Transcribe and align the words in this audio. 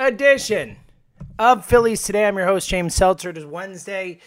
edition 0.00 0.78
of 1.38 1.66
Phillies 1.66 2.02
Today. 2.02 2.26
I'm 2.26 2.36
your 2.38 2.46
host, 2.46 2.70
James 2.70 2.94
Seltzer. 2.94 3.28
It 3.28 3.36
is 3.36 3.44
Wednesday, 3.44 4.18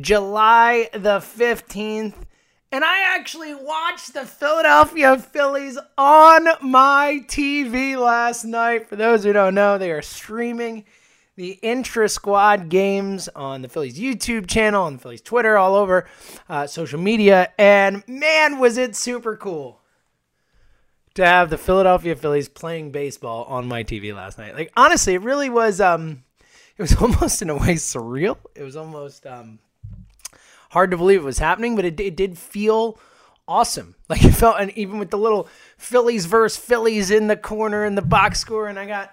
July 0.00 0.88
the 0.92 1.18
15th. 1.18 2.14
And 2.70 2.84
I 2.84 3.16
actually 3.16 3.52
watched 3.52 4.14
the 4.14 4.24
Philadelphia 4.24 5.18
Phillies 5.18 5.76
on 5.96 6.46
my 6.62 7.24
TV 7.26 7.98
last 7.98 8.44
night. 8.44 8.88
For 8.88 8.94
those 8.94 9.24
who 9.24 9.32
don't 9.32 9.56
know, 9.56 9.76
they 9.76 9.90
are 9.90 10.02
streaming 10.02 10.84
the 11.34 11.58
intra 11.62 12.08
squad 12.08 12.68
games 12.68 13.28
on 13.34 13.62
the 13.62 13.68
Phillies 13.68 13.98
YouTube 13.98 14.46
channel, 14.46 14.84
on 14.84 14.94
the 14.94 14.98
Phillies 15.00 15.20
Twitter, 15.20 15.58
all 15.58 15.74
over 15.74 16.08
uh, 16.48 16.68
social 16.68 17.00
media. 17.00 17.52
And 17.58 18.06
man, 18.06 18.60
was 18.60 18.78
it 18.78 18.94
super 18.94 19.36
cool 19.36 19.80
to 21.18 21.26
have 21.26 21.50
the 21.50 21.58
Philadelphia 21.58 22.14
Phillies 22.14 22.48
playing 22.48 22.92
baseball 22.92 23.44
on 23.46 23.66
my 23.66 23.82
TV 23.82 24.14
last 24.14 24.38
night. 24.38 24.54
Like 24.54 24.72
honestly, 24.76 25.14
it 25.14 25.22
really 25.22 25.50
was 25.50 25.80
um 25.80 26.22
it 26.76 26.82
was 26.82 26.94
almost 27.02 27.42
in 27.42 27.50
a 27.50 27.56
way 27.56 27.74
surreal. 27.74 28.38
It 28.54 28.62
was 28.62 28.76
almost 28.76 29.26
um 29.26 29.58
hard 30.70 30.92
to 30.92 30.96
believe 30.96 31.20
it 31.20 31.24
was 31.24 31.40
happening, 31.40 31.74
but 31.74 31.84
it, 31.84 31.98
it 31.98 32.14
did 32.14 32.38
feel 32.38 32.98
awesome. 33.46 33.94
Like 34.08 34.24
it 34.24 34.32
felt 34.32 34.58
and 34.58 34.70
even 34.78 34.98
with 34.98 35.10
the 35.10 35.18
little 35.18 35.48
Phillies 35.76 36.24
versus 36.24 36.56
Phillies 36.56 37.10
in 37.10 37.26
the 37.26 37.36
corner 37.36 37.84
in 37.84 37.94
the 37.94 38.00
box 38.00 38.38
score 38.38 38.68
and 38.68 38.78
I 38.78 38.86
got 38.86 39.12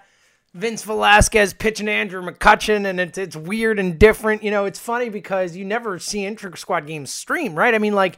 Vince 0.54 0.84
Velasquez 0.84 1.52
pitching 1.52 1.86
Andrew 1.86 2.22
McCutchen, 2.22 2.86
and 2.86 2.98
it's 2.98 3.18
it's 3.18 3.36
weird 3.36 3.78
and 3.78 3.98
different. 3.98 4.42
You 4.42 4.50
know, 4.50 4.64
it's 4.64 4.78
funny 4.78 5.10
because 5.10 5.54
you 5.54 5.66
never 5.66 5.98
see 5.98 6.24
intra 6.24 6.56
squad 6.56 6.86
games 6.86 7.12
stream, 7.12 7.54
right? 7.54 7.74
I 7.74 7.78
mean, 7.78 7.92
like, 7.92 8.16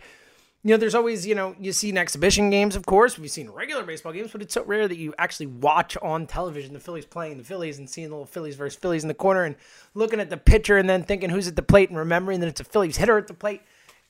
you 0.69 0.75
know, 0.75 0.79
there's 0.79 0.95
always, 0.95 1.27
you 1.27 1.35
know, 1.35 1.57
you 1.59 1.73
see 1.73 1.97
exhibition 1.97 2.51
games, 2.51 2.77
of 2.77 2.85
course. 2.85 3.19
We've 3.19 3.31
seen 3.31 3.49
regular 3.49 3.85
baseball 3.85 4.13
games, 4.13 4.33
but 4.33 4.43
it's 4.43 4.53
so 4.53 4.65
rare 4.65 4.87
that 4.87 4.99
you 4.99 5.15
actually 5.17 5.47
watch 5.47 5.97
on 6.03 6.27
television 6.27 6.75
the 6.75 6.79
Phillies 6.81 7.07
playing 7.07 7.39
the 7.39 7.45
Phillies 7.45 7.79
and 7.79 7.89
seeing 7.89 8.09
the 8.09 8.15
little 8.15 8.27
Phillies 8.27 8.55
versus 8.55 8.79
Phillies 8.79 9.03
in 9.03 9.09
the 9.09 9.15
corner 9.15 9.45
and 9.45 9.57
looking 9.95 10.21
at 10.21 10.29
the 10.29 10.37
pitcher 10.37 10.77
and 10.77 10.87
then 10.87 11.05
thinking 11.05 11.31
who's 11.31 11.49
at 11.49 11.57
the 11.57 11.63
plate 11.63 11.89
and 11.89 11.97
remembering 11.97 12.41
that 12.41 12.49
it's 12.49 12.61
a 12.61 12.65
Phillies 12.65 12.99
hitter 12.99 13.17
at 13.17 13.29
the 13.29 13.33
plate. 13.33 13.63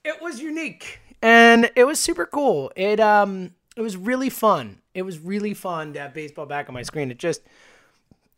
It 0.04 0.20
was 0.20 0.40
unique 0.40 0.98
and 1.22 1.70
it 1.76 1.84
was 1.84 2.00
super 2.00 2.26
cool. 2.26 2.72
It 2.74 2.98
um 2.98 3.54
it 3.76 3.82
was 3.82 3.96
really 3.96 4.28
fun. 4.28 4.80
It 4.94 5.02
was 5.02 5.20
really 5.20 5.54
fun 5.54 5.92
to 5.92 6.00
have 6.00 6.12
baseball 6.12 6.46
back 6.46 6.68
on 6.68 6.74
my 6.74 6.82
screen. 6.82 7.12
It 7.12 7.18
just 7.18 7.42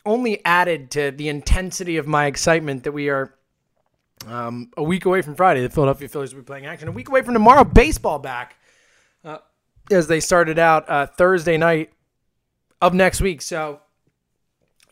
only 0.05 0.45
added 0.45 0.91
to 0.91 1.11
the 1.11 1.31
intensity 1.31 1.97
of 1.97 2.07
my 2.07 2.27
excitement 2.27 2.85
that 2.85 2.93
we 2.93 3.09
are 3.09 3.33
um, 4.27 4.71
a 4.77 4.83
week 4.83 5.05
away 5.05 5.23
from 5.23 5.35
Friday. 5.35 5.63
The 5.63 5.71
Philadelphia 5.71 6.09
Phillies 6.09 6.35
will 6.35 6.43
be 6.43 6.47
playing 6.47 6.67
action. 6.67 6.89
A 6.89 6.93
week 6.93 7.09
away 7.09 7.23
from 7.23 7.35
tomorrow, 7.35 7.65
baseball 7.65 8.19
back 8.19 8.57
uh, 9.25 9.39
as 9.91 10.07
they 10.07 10.21
started 10.21 10.59
out 10.59 10.89
uh, 10.89 11.07
Thursday 11.07 11.57
night 11.57 11.91
of 12.81 12.95
next 12.95 13.21
week. 13.21 13.43
So 13.43 13.81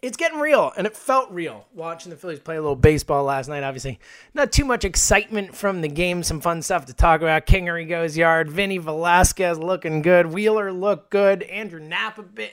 it's 0.00 0.16
getting 0.16 0.38
real, 0.38 0.72
and 0.76 0.86
it 0.86 0.96
felt 0.96 1.30
real 1.30 1.66
watching 1.74 2.10
the 2.10 2.16
Phillies 2.16 2.40
play 2.40 2.56
a 2.56 2.60
little 2.60 2.76
baseball 2.76 3.24
last 3.24 3.48
night. 3.48 3.62
Obviously, 3.62 3.98
not 4.34 4.52
too 4.52 4.64
much 4.64 4.84
excitement 4.84 5.54
from 5.54 5.80
the 5.80 5.88
game. 5.88 6.22
Some 6.22 6.40
fun 6.40 6.62
stuff 6.62 6.86
to 6.86 6.94
talk 6.94 7.20
about. 7.20 7.46
Kingery 7.46 7.88
goes 7.88 8.16
yard. 8.16 8.50
Vinny 8.50 8.78
Velasquez 8.78 9.58
looking 9.58 10.02
good. 10.02 10.26
Wheeler 10.26 10.72
looked 10.72 11.10
good. 11.10 11.42
Andrew 11.44 11.80
Knapp 11.80 12.18
a 12.18 12.22
bit 12.22 12.52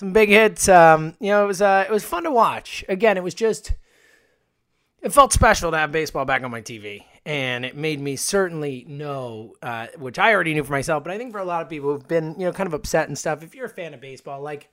some 0.00 0.12
big 0.12 0.30
hits. 0.30 0.68
Um, 0.68 1.14
you 1.20 1.28
know, 1.28 1.44
it 1.44 1.46
was 1.46 1.62
uh, 1.62 1.84
it 1.86 1.92
was 1.92 2.04
fun 2.04 2.24
to 2.24 2.30
watch. 2.30 2.84
Again, 2.88 3.16
it 3.16 3.22
was 3.22 3.34
just 3.34 3.74
it 5.02 5.12
felt 5.12 5.32
special 5.32 5.70
to 5.70 5.78
have 5.78 5.92
baseball 5.92 6.24
back 6.24 6.42
on 6.42 6.50
my 6.50 6.60
TV, 6.60 7.04
and 7.24 7.64
it 7.64 7.76
made 7.76 8.00
me 8.00 8.16
certainly 8.16 8.84
know, 8.88 9.54
uh, 9.62 9.86
which 9.98 10.18
I 10.18 10.34
already 10.34 10.54
knew 10.54 10.64
for 10.64 10.72
myself, 10.72 11.04
but 11.04 11.12
I 11.12 11.18
think 11.18 11.32
for 11.32 11.38
a 11.38 11.44
lot 11.44 11.62
of 11.62 11.68
people 11.68 11.92
who've 11.92 12.08
been 12.08 12.34
you 12.38 12.46
know 12.46 12.52
kind 12.52 12.66
of 12.66 12.74
upset 12.74 13.08
and 13.08 13.16
stuff. 13.16 13.42
If 13.42 13.54
you're 13.54 13.66
a 13.66 13.70
fan 13.70 13.94
of 13.94 14.00
baseball, 14.00 14.40
like 14.42 14.70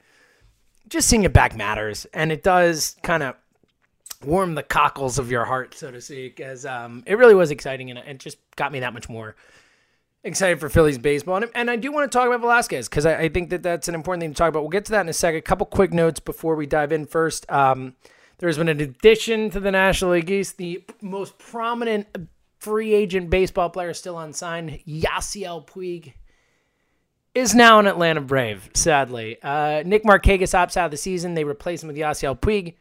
just 0.89 1.07
seeing 1.07 1.23
it 1.23 1.33
back 1.33 1.55
matters, 1.55 2.05
and 2.13 2.31
it 2.31 2.43
does 2.43 2.97
kind 3.03 3.23
of 3.23 3.35
warm 4.25 4.55
the 4.55 4.63
cockles 4.63 5.19
of 5.19 5.31
your 5.31 5.45
heart, 5.45 5.75
so 5.75 5.91
to 5.91 6.01
speak, 6.01 6.39
as 6.39 6.65
um, 6.65 7.03
it 7.05 7.17
really 7.17 7.35
was 7.35 7.51
exciting, 7.51 7.89
and 7.89 7.99
it 7.99 8.19
just 8.19 8.37
got 8.55 8.71
me 8.71 8.79
that 8.79 8.93
much 8.93 9.07
more 9.07 9.35
excited 10.23 10.59
for 10.59 10.69
Phillies 10.69 10.97
baseball. 10.97 11.37
And, 11.37 11.51
and 11.55 11.71
I 11.71 11.75
do 11.75 11.91
want 11.91 12.11
to 12.11 12.15
talk 12.15 12.27
about 12.27 12.41
Velasquez 12.41 12.89
because 12.89 13.05
I, 13.05 13.15
I, 13.21 13.29
think 13.29 13.49
that 13.51 13.63
that's 13.63 13.87
an 13.87 13.95
important 13.95 14.21
thing 14.21 14.31
to 14.31 14.35
talk 14.35 14.49
about. 14.49 14.61
We'll 14.61 14.69
get 14.69 14.85
to 14.85 14.91
that 14.91 15.01
in 15.01 15.09
a 15.09 15.13
second. 15.13 15.39
A 15.39 15.41
couple 15.41 15.65
quick 15.65 15.93
notes 15.93 16.19
before 16.19 16.55
we 16.55 16.65
dive 16.65 16.91
in. 16.91 17.05
First, 17.05 17.49
um, 17.49 17.95
there's 18.39 18.57
been 18.57 18.69
an 18.69 18.81
addition 18.81 19.49
to 19.51 19.59
the 19.59 19.71
National 19.71 20.11
League 20.11 20.29
East. 20.29 20.57
The 20.57 20.83
most 21.01 21.37
prominent 21.37 22.07
free 22.59 22.93
agent 22.93 23.29
baseball 23.29 23.69
player 23.69 23.93
still 23.93 24.19
unsigned, 24.19 24.79
Yasiel 24.87 25.65
Puig, 25.67 26.13
is 27.33 27.55
now 27.55 27.79
an 27.79 27.87
Atlanta 27.87 28.21
Brave, 28.21 28.69
sadly. 28.73 29.37
Uh, 29.41 29.83
Nick 29.85 30.03
Markakis 30.03 30.53
opts 30.53 30.77
out 30.77 30.85
of 30.85 30.91
the 30.91 30.97
season. 30.97 31.33
They 31.33 31.43
replace 31.43 31.81
him 31.81 31.87
with 31.87 31.97
Yasiel 31.97 32.39
Puig. 32.39 32.75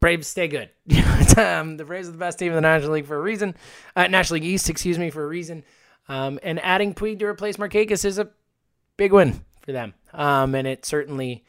Braves 0.00 0.28
stay 0.28 0.48
good. 0.48 0.70
um, 1.36 1.76
the 1.76 1.84
Braves 1.84 2.08
are 2.08 2.12
the 2.12 2.18
best 2.18 2.38
team 2.38 2.48
in 2.48 2.54
the 2.54 2.60
National 2.60 2.92
League 2.92 3.06
for 3.06 3.16
a 3.16 3.20
reason. 3.20 3.54
Uh, 3.94 4.06
National 4.08 4.34
League 4.34 4.48
East, 4.48 4.68
excuse 4.68 4.98
me, 4.98 5.10
for 5.10 5.24
a 5.24 5.26
reason. 5.26 5.64
Um, 6.08 6.38
and 6.42 6.60
adding 6.62 6.94
Puig 6.94 7.18
to 7.20 7.26
replace 7.26 7.56
Markakis 7.56 8.04
is 8.04 8.18
a 8.18 8.30
big 8.96 9.12
win 9.12 9.40
for 9.62 9.72
them. 9.72 9.94
Um, 10.12 10.54
and 10.54 10.66
it 10.66 10.84
certainly 10.84 11.44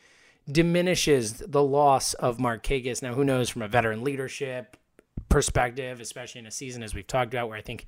diminishes 0.50 1.34
the 1.40 1.64
loss 1.64 2.14
of 2.16 2.38
Markakis. 2.38 3.02
Now, 3.02 3.14
who 3.14 3.24
knows 3.24 3.50
from 3.50 3.62
a 3.62 3.68
veteran 3.68 4.04
leadership 4.04 4.78
perspective, 5.30 6.00
especially 6.00 6.40
in 6.40 6.48
a 6.48 6.52
season 6.52 6.84
as 6.84 6.94
we've 6.94 7.08
talked 7.08 7.34
about, 7.34 7.50
where 7.50 7.58
I 7.58 7.62
think 7.62 7.86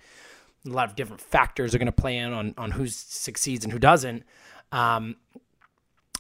a 0.66 0.70
lot 0.70 0.90
of 0.90 0.96
different 0.96 1.22
factors 1.22 1.74
are 1.74 1.78
going 1.78 1.86
to 1.86 1.92
play 1.92 2.18
in 2.18 2.34
on, 2.34 2.54
on 2.58 2.72
who 2.72 2.88
succeeds 2.88 3.64
and 3.64 3.72
who 3.72 3.80
doesn't. 3.80 4.24
Um, 4.72 5.16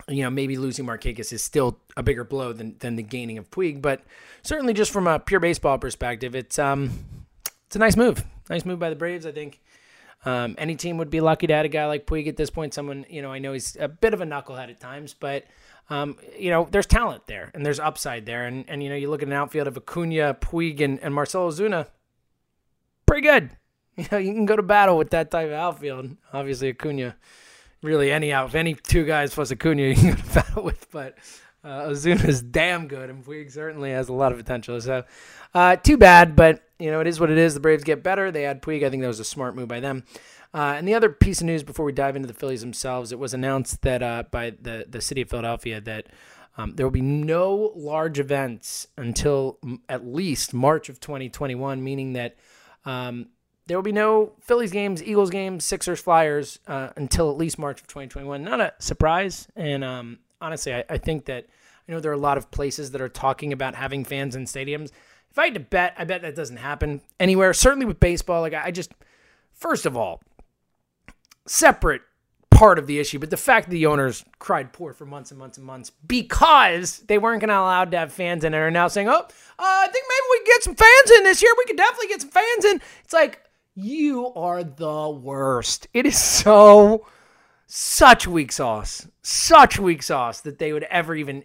you 0.07 0.23
know, 0.23 0.29
maybe 0.29 0.57
losing 0.57 0.85
Markakis 0.85 1.33
is 1.33 1.43
still 1.43 1.77
a 1.97 2.03
bigger 2.03 2.23
blow 2.23 2.53
than, 2.53 2.77
than 2.79 2.95
the 2.95 3.03
gaining 3.03 3.37
of 3.37 3.51
Puig, 3.51 3.81
but 3.81 4.01
certainly 4.43 4.73
just 4.73 4.91
from 4.91 5.07
a 5.07 5.19
pure 5.19 5.39
baseball 5.39 5.77
perspective, 5.77 6.35
it's 6.35 6.57
um, 6.57 7.05
it's 7.67 7.75
a 7.75 7.79
nice 7.79 7.95
move. 7.97 8.23
Nice 8.49 8.65
move 8.65 8.79
by 8.79 8.89
the 8.89 8.95
Braves, 8.95 9.25
I 9.25 9.31
think. 9.31 9.59
Um, 10.25 10.55
any 10.57 10.75
team 10.75 10.97
would 10.97 11.09
be 11.09 11.21
lucky 11.21 11.47
to 11.47 11.53
add 11.53 11.65
a 11.65 11.69
guy 11.69 11.85
like 11.85 12.05
Puig 12.05 12.27
at 12.27 12.35
this 12.35 12.49
point. 12.49 12.73
Someone, 12.73 13.05
you 13.09 13.21
know, 13.21 13.31
I 13.31 13.39
know 13.39 13.53
he's 13.53 13.77
a 13.79 13.87
bit 13.87 14.13
of 14.13 14.21
a 14.21 14.25
knucklehead 14.25 14.69
at 14.69 14.79
times, 14.79 15.13
but 15.13 15.45
um, 15.89 16.17
you 16.37 16.49
know, 16.49 16.67
there's 16.69 16.85
talent 16.85 17.25
there 17.27 17.51
and 17.53 17.65
there's 17.65 17.79
upside 17.79 18.25
there. 18.25 18.45
And 18.45 18.65
and 18.67 18.83
you 18.83 18.89
know, 18.89 18.95
you 18.95 19.09
look 19.09 19.21
at 19.21 19.27
an 19.27 19.33
outfield 19.33 19.67
of 19.67 19.77
Acuna, 19.77 20.33
Puig, 20.33 20.81
and, 20.81 20.99
and 20.99 21.13
Marcell 21.13 21.49
Ozuna, 21.49 21.87
pretty 23.05 23.27
good. 23.27 23.51
You 23.99 24.05
know, 24.13 24.17
you 24.17 24.33
can 24.33 24.45
go 24.45 24.55
to 24.55 24.63
battle 24.63 24.97
with 24.97 25.09
that 25.09 25.29
type 25.29 25.47
of 25.47 25.51
outfield. 25.51 26.15
Obviously, 26.31 26.69
Acuna, 26.69 27.17
really 27.81 28.13
any 28.13 28.31
out, 28.31 28.47
If 28.47 28.55
any 28.55 28.73
two 28.73 29.03
guys 29.03 29.33
plus 29.33 29.51
Acuna, 29.51 29.81
you 29.89 29.93
can 29.93 30.11
go 30.11 30.15
to 30.15 30.33
battle 30.33 30.63
with. 30.63 30.89
But 30.89 31.17
uh, 31.63 31.83
Ozuna 31.83 32.25
is 32.27 32.41
damn 32.41 32.87
good, 32.87 33.09
and 33.09 33.23
Puig 33.23 33.51
certainly 33.51 33.91
has 33.91 34.09
a 34.09 34.13
lot 34.13 34.31
of 34.31 34.37
potential. 34.37 34.79
So, 34.81 35.03
uh, 35.53 35.75
too 35.75 35.97
bad, 35.97 36.35
but 36.35 36.63
you 36.79 36.91
know, 36.91 37.01
it 37.01 37.07
is 37.07 37.19
what 37.19 37.29
it 37.29 37.37
is. 37.37 37.53
The 37.53 37.59
Braves 37.59 37.83
get 37.83 38.03
better. 38.03 38.31
They 38.31 38.45
add 38.45 38.61
Puig. 38.61 38.83
I 38.83 38.89
think 38.89 39.01
that 39.01 39.07
was 39.07 39.19
a 39.19 39.25
smart 39.25 39.55
move 39.55 39.67
by 39.67 39.79
them. 39.79 40.03
Uh, 40.53 40.75
and 40.77 40.87
the 40.87 40.95
other 40.95 41.09
piece 41.09 41.41
of 41.41 41.47
news 41.47 41.63
before 41.63 41.85
we 41.85 41.91
dive 41.91 42.15
into 42.15 42.27
the 42.27 42.33
Phillies 42.33 42.61
themselves, 42.61 43.11
it 43.11 43.19
was 43.19 43.33
announced 43.33 43.81
that 43.83 44.01
uh, 44.01 44.23
by 44.31 44.51
the, 44.61 44.85
the 44.87 45.01
city 45.01 45.21
of 45.21 45.29
Philadelphia 45.29 45.79
that 45.81 46.07
um, 46.57 46.75
there 46.75 46.85
will 46.85 46.91
be 46.91 47.01
no 47.01 47.71
large 47.75 48.19
events 48.19 48.87
until 48.97 49.59
at 49.87 50.05
least 50.07 50.53
March 50.53 50.89
of 50.89 50.99
2021, 50.99 51.83
meaning 51.83 52.13
that 52.13 52.35
um, 52.85 53.27
there 53.67 53.77
will 53.77 53.83
be 53.83 53.91
no 53.91 54.33
Phillies 54.41 54.71
games, 54.71 55.03
Eagles 55.03 55.29
games, 55.29 55.63
Sixers, 55.63 55.99
Flyers 55.99 56.59
uh, 56.67 56.89
until 56.95 57.29
at 57.29 57.37
least 57.37 57.59
March 57.59 57.79
of 57.81 57.87
2021. 57.87 58.43
Not 58.43 58.59
a 58.59 58.73
surprise. 58.79 59.47
And 59.55 59.83
um, 59.83 60.19
honestly, 60.41 60.73
I, 60.73 60.83
I 60.89 60.97
think 60.97 61.25
that 61.25 61.47
I 61.87 61.91
know 61.91 61.99
there 61.99 62.11
are 62.11 62.15
a 62.15 62.17
lot 62.17 62.37
of 62.37 62.51
places 62.51 62.91
that 62.91 63.01
are 63.01 63.09
talking 63.09 63.51
about 63.51 63.75
having 63.75 64.05
fans 64.05 64.35
in 64.35 64.45
stadiums. 64.45 64.91
If 65.31 65.37
I 65.37 65.45
had 65.45 65.53
to 65.55 65.59
bet, 65.59 65.93
I 65.97 66.05
bet 66.05 66.21
that 66.21 66.35
doesn't 66.35 66.57
happen 66.57 67.01
anywhere. 67.19 67.53
Certainly 67.53 67.85
with 67.85 67.99
baseball, 67.99 68.41
like 68.41 68.53
I 68.53 68.71
just, 68.71 68.91
first 69.53 69.85
of 69.85 69.95
all, 69.95 70.21
separate 71.45 72.01
part 72.51 72.77
of 72.77 72.87
the 72.87 72.99
issue, 72.99 73.19
but 73.19 73.29
the 73.29 73.37
fact 73.37 73.67
that 73.67 73.71
the 73.71 73.85
owners 73.85 74.25
cried 74.37 74.73
poor 74.73 74.91
for 74.91 75.05
months 75.05 75.31
and 75.31 75.39
months 75.39 75.57
and 75.57 75.65
months 75.65 75.91
because 76.05 76.99
they 77.07 77.17
weren't 77.17 77.39
going 77.39 77.49
to 77.49 77.55
allow 77.55 77.85
to 77.85 77.97
have 77.97 78.11
fans 78.11 78.43
in 78.43 78.53
it 78.53 78.57
are 78.57 78.69
now 78.69 78.87
saying, 78.87 79.07
oh, 79.07 79.13
uh, 79.13 79.23
I 79.59 79.87
think 79.87 80.05
maybe 80.09 80.27
we 80.29 80.37
can 80.39 80.45
get 80.45 80.63
some 80.63 80.75
fans 80.75 81.17
in 81.17 81.23
this 81.23 81.41
year. 81.41 81.51
We 81.57 81.65
could 81.65 81.77
definitely 81.77 82.07
get 82.07 82.21
some 82.21 82.31
fans 82.31 82.65
in. 82.65 82.81
It's 83.03 83.13
like, 83.13 83.41
you 83.75 84.33
are 84.33 84.63
the 84.63 85.09
worst. 85.09 85.87
It 85.93 86.05
is 86.05 86.17
so, 86.17 87.07
such 87.71 88.27
weak 88.27 88.51
sauce, 88.51 89.07
such 89.21 89.77
weak 89.77 90.01
sauce 90.01 90.41
that 90.41 90.57
they 90.57 90.73
would 90.73 90.85
ever 90.85 91.15
even 91.15 91.43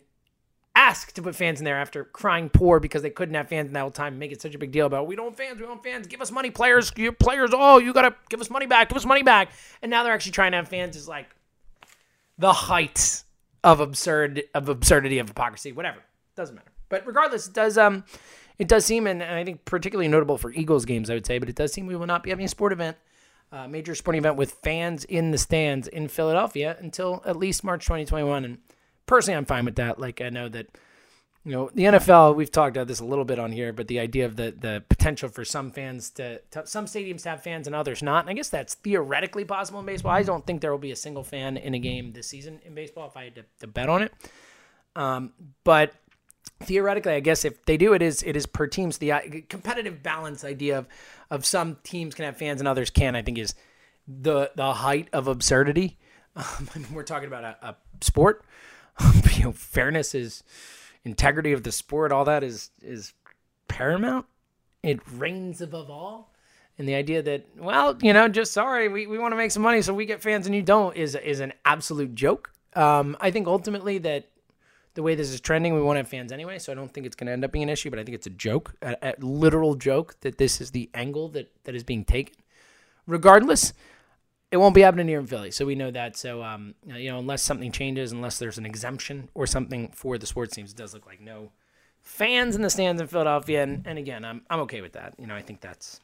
ask 0.74 1.12
to 1.12 1.20
put 1.20 1.36
fans 1.36 1.60
in 1.60 1.66
there 1.66 1.78
after 1.78 2.02
crying 2.02 2.48
poor 2.48 2.80
because 2.80 3.02
they 3.02 3.10
couldn't 3.10 3.34
have 3.34 3.46
fans 3.46 3.68
in 3.68 3.74
that 3.74 3.80
whole 3.80 3.90
time, 3.90 4.18
make 4.18 4.32
it 4.32 4.40
such 4.40 4.54
a 4.54 4.58
big 4.58 4.72
deal 4.72 4.86
about 4.86 5.06
we 5.06 5.16
don't 5.16 5.36
fans, 5.36 5.60
we 5.60 5.66
don't 5.66 5.84
fans, 5.84 6.06
give 6.06 6.22
us 6.22 6.30
money, 6.30 6.50
players, 6.50 6.90
you 6.96 7.12
players, 7.12 7.50
oh, 7.52 7.76
you 7.76 7.92
gotta 7.92 8.16
give 8.30 8.40
us 8.40 8.48
money 8.48 8.64
back, 8.64 8.88
give 8.88 8.96
us 8.96 9.04
money 9.04 9.22
back. 9.22 9.50
And 9.82 9.90
now 9.90 10.02
they're 10.02 10.14
actually 10.14 10.32
trying 10.32 10.52
to 10.52 10.56
have 10.56 10.66
fans 10.66 10.96
is 10.96 11.06
like 11.06 11.28
the 12.38 12.54
height 12.54 13.22
of 13.62 13.80
absurd 13.80 14.44
of 14.54 14.70
absurdity 14.70 15.18
of 15.18 15.28
hypocrisy, 15.28 15.72
whatever. 15.72 15.98
Doesn't 16.36 16.56
matter. 16.56 16.72
But 16.88 17.06
regardless, 17.06 17.48
it 17.48 17.52
does 17.52 17.76
um 17.76 18.02
it 18.58 18.66
does 18.66 18.86
seem 18.86 19.06
and 19.06 19.22
I 19.22 19.44
think 19.44 19.66
particularly 19.66 20.08
notable 20.08 20.38
for 20.38 20.50
Eagles 20.52 20.86
games, 20.86 21.10
I 21.10 21.14
would 21.14 21.26
say, 21.26 21.38
but 21.38 21.50
it 21.50 21.54
does 21.54 21.74
seem 21.74 21.86
we 21.86 21.96
will 21.96 22.06
not 22.06 22.22
be 22.22 22.30
having 22.30 22.46
a 22.46 22.48
sport 22.48 22.72
event. 22.72 22.96
Uh, 23.54 23.68
major 23.68 23.94
sporting 23.94 24.18
event 24.18 24.34
with 24.34 24.50
fans 24.64 25.04
in 25.04 25.30
the 25.30 25.38
stands 25.38 25.86
in 25.86 26.08
Philadelphia 26.08 26.76
until 26.80 27.22
at 27.24 27.36
least 27.36 27.62
March 27.62 27.84
2021. 27.84 28.44
And 28.44 28.58
personally, 29.06 29.36
I'm 29.36 29.44
fine 29.44 29.64
with 29.64 29.76
that. 29.76 30.00
Like 30.00 30.20
I 30.20 30.28
know 30.28 30.48
that 30.48 30.76
you 31.44 31.52
know 31.52 31.70
the 31.72 31.84
NFL. 31.84 32.34
We've 32.34 32.50
talked 32.50 32.76
about 32.76 32.88
this 32.88 32.98
a 32.98 33.04
little 33.04 33.24
bit 33.24 33.38
on 33.38 33.52
here, 33.52 33.72
but 33.72 33.86
the 33.86 34.00
idea 34.00 34.26
of 34.26 34.34
the 34.34 34.52
the 34.58 34.82
potential 34.88 35.28
for 35.28 35.44
some 35.44 35.70
fans 35.70 36.10
to, 36.10 36.40
to 36.50 36.66
some 36.66 36.86
stadiums 36.86 37.22
to 37.22 37.28
have 37.28 37.44
fans 37.44 37.68
and 37.68 37.76
others 37.76 38.02
not. 38.02 38.24
And 38.24 38.30
I 38.30 38.32
guess 38.32 38.48
that's 38.48 38.74
theoretically 38.74 39.44
possible 39.44 39.78
in 39.78 39.86
baseball. 39.86 40.10
I 40.10 40.24
don't 40.24 40.44
think 40.44 40.60
there 40.60 40.72
will 40.72 40.78
be 40.78 40.90
a 40.90 40.96
single 40.96 41.22
fan 41.22 41.56
in 41.56 41.74
a 41.74 41.78
game 41.78 42.12
this 42.12 42.26
season 42.26 42.60
in 42.64 42.74
baseball 42.74 43.06
if 43.06 43.16
I 43.16 43.24
had 43.24 43.36
to, 43.36 43.44
to 43.60 43.68
bet 43.68 43.88
on 43.88 44.02
it. 44.02 44.12
Um, 44.96 45.32
but 45.62 45.94
theoretically, 46.60 47.12
I 47.12 47.20
guess 47.20 47.44
if 47.44 47.64
they 47.64 47.76
do, 47.76 47.92
it 47.92 48.02
is 48.02 48.22
it 48.22 48.36
is 48.36 48.46
per 48.46 48.66
teams. 48.66 48.98
The 48.98 49.12
uh, 49.12 49.20
competitive 49.48 50.02
balance 50.02 50.44
idea 50.44 50.78
of 50.78 50.88
of 51.30 51.44
some 51.44 51.78
teams 51.82 52.14
can 52.14 52.24
have 52.24 52.36
fans 52.36 52.60
and 52.60 52.68
others 52.68 52.90
can, 52.90 53.16
I 53.16 53.22
think, 53.22 53.38
is 53.38 53.54
the 54.06 54.50
the 54.54 54.74
height 54.74 55.08
of 55.12 55.28
absurdity. 55.28 55.98
Um, 56.36 56.68
I 56.74 56.78
mean, 56.80 56.88
we're 56.92 57.04
talking 57.04 57.28
about 57.28 57.44
a, 57.44 57.56
a 57.62 57.76
sport 58.00 58.44
you 59.36 59.44
know, 59.44 59.52
fairness 59.52 60.14
is 60.14 60.42
integrity 61.04 61.52
of 61.52 61.62
the 61.62 61.72
sport. 61.72 62.12
All 62.12 62.24
that 62.24 62.42
is 62.42 62.70
is 62.82 63.12
paramount. 63.68 64.26
It 64.82 65.00
reigns 65.10 65.60
above 65.60 65.90
all. 65.90 66.32
And 66.76 66.88
the 66.88 66.94
idea 66.94 67.22
that, 67.22 67.46
well, 67.56 67.96
you 68.02 68.12
know, 68.12 68.28
just 68.28 68.52
sorry, 68.52 68.88
we, 68.88 69.06
we 69.06 69.16
want 69.16 69.30
to 69.30 69.36
make 69.36 69.52
some 69.52 69.62
money, 69.62 69.80
so 69.80 69.94
we 69.94 70.06
get 70.06 70.20
fans 70.20 70.46
and 70.46 70.54
you 70.54 70.62
don't, 70.62 70.96
is 70.96 71.14
is 71.14 71.40
an 71.40 71.52
absolute 71.64 72.14
joke. 72.14 72.52
Um, 72.74 73.16
I 73.20 73.30
think 73.30 73.46
ultimately 73.46 73.98
that 73.98 74.28
the 74.94 75.02
way 75.02 75.14
this 75.14 75.30
is 75.30 75.40
trending, 75.40 75.74
we 75.74 75.82
won't 75.82 75.96
have 75.96 76.08
fans 76.08 76.32
anyway, 76.32 76.58
so 76.58 76.72
I 76.72 76.74
don't 76.74 76.92
think 76.92 77.06
it's 77.06 77.16
going 77.16 77.26
to 77.26 77.32
end 77.32 77.44
up 77.44 77.52
being 77.52 77.64
an 77.64 77.68
issue. 77.68 77.90
But 77.90 77.98
I 77.98 78.04
think 78.04 78.14
it's 78.14 78.26
a 78.26 78.30
joke, 78.30 78.74
a, 78.80 78.96
a 79.02 79.14
literal 79.18 79.74
joke 79.74 80.18
that 80.20 80.38
this 80.38 80.60
is 80.60 80.70
the 80.70 80.88
angle 80.94 81.28
that 81.30 81.52
that 81.64 81.74
is 81.74 81.84
being 81.84 82.04
taken. 82.04 82.34
Regardless, 83.06 83.72
it 84.50 84.58
won't 84.58 84.74
be 84.74 84.82
happening 84.82 85.08
here 85.08 85.18
in 85.18 85.26
Philly. 85.26 85.50
So 85.50 85.66
we 85.66 85.74
know 85.74 85.90
that. 85.90 86.16
So, 86.16 86.42
um, 86.42 86.74
you 86.86 87.10
know, 87.10 87.18
unless 87.18 87.42
something 87.42 87.72
changes, 87.72 88.12
unless 88.12 88.38
there's 88.38 88.56
an 88.56 88.64
exemption 88.64 89.28
or 89.34 89.46
something 89.46 89.88
for 89.88 90.16
the 90.16 90.26
sports 90.26 90.54
teams, 90.54 90.70
it 90.70 90.76
does 90.76 90.94
look 90.94 91.06
like 91.06 91.20
no 91.20 91.50
fans 92.02 92.54
in 92.54 92.62
the 92.62 92.70
stands 92.70 93.00
in 93.00 93.08
Philadelphia. 93.08 93.62
And, 93.64 93.84
and 93.84 93.98
again, 93.98 94.24
I'm, 94.24 94.42
I'm 94.48 94.60
okay 94.60 94.80
with 94.80 94.92
that. 94.92 95.14
You 95.18 95.26
know, 95.26 95.34
I 95.34 95.42
think 95.42 95.60
that's, 95.60 96.00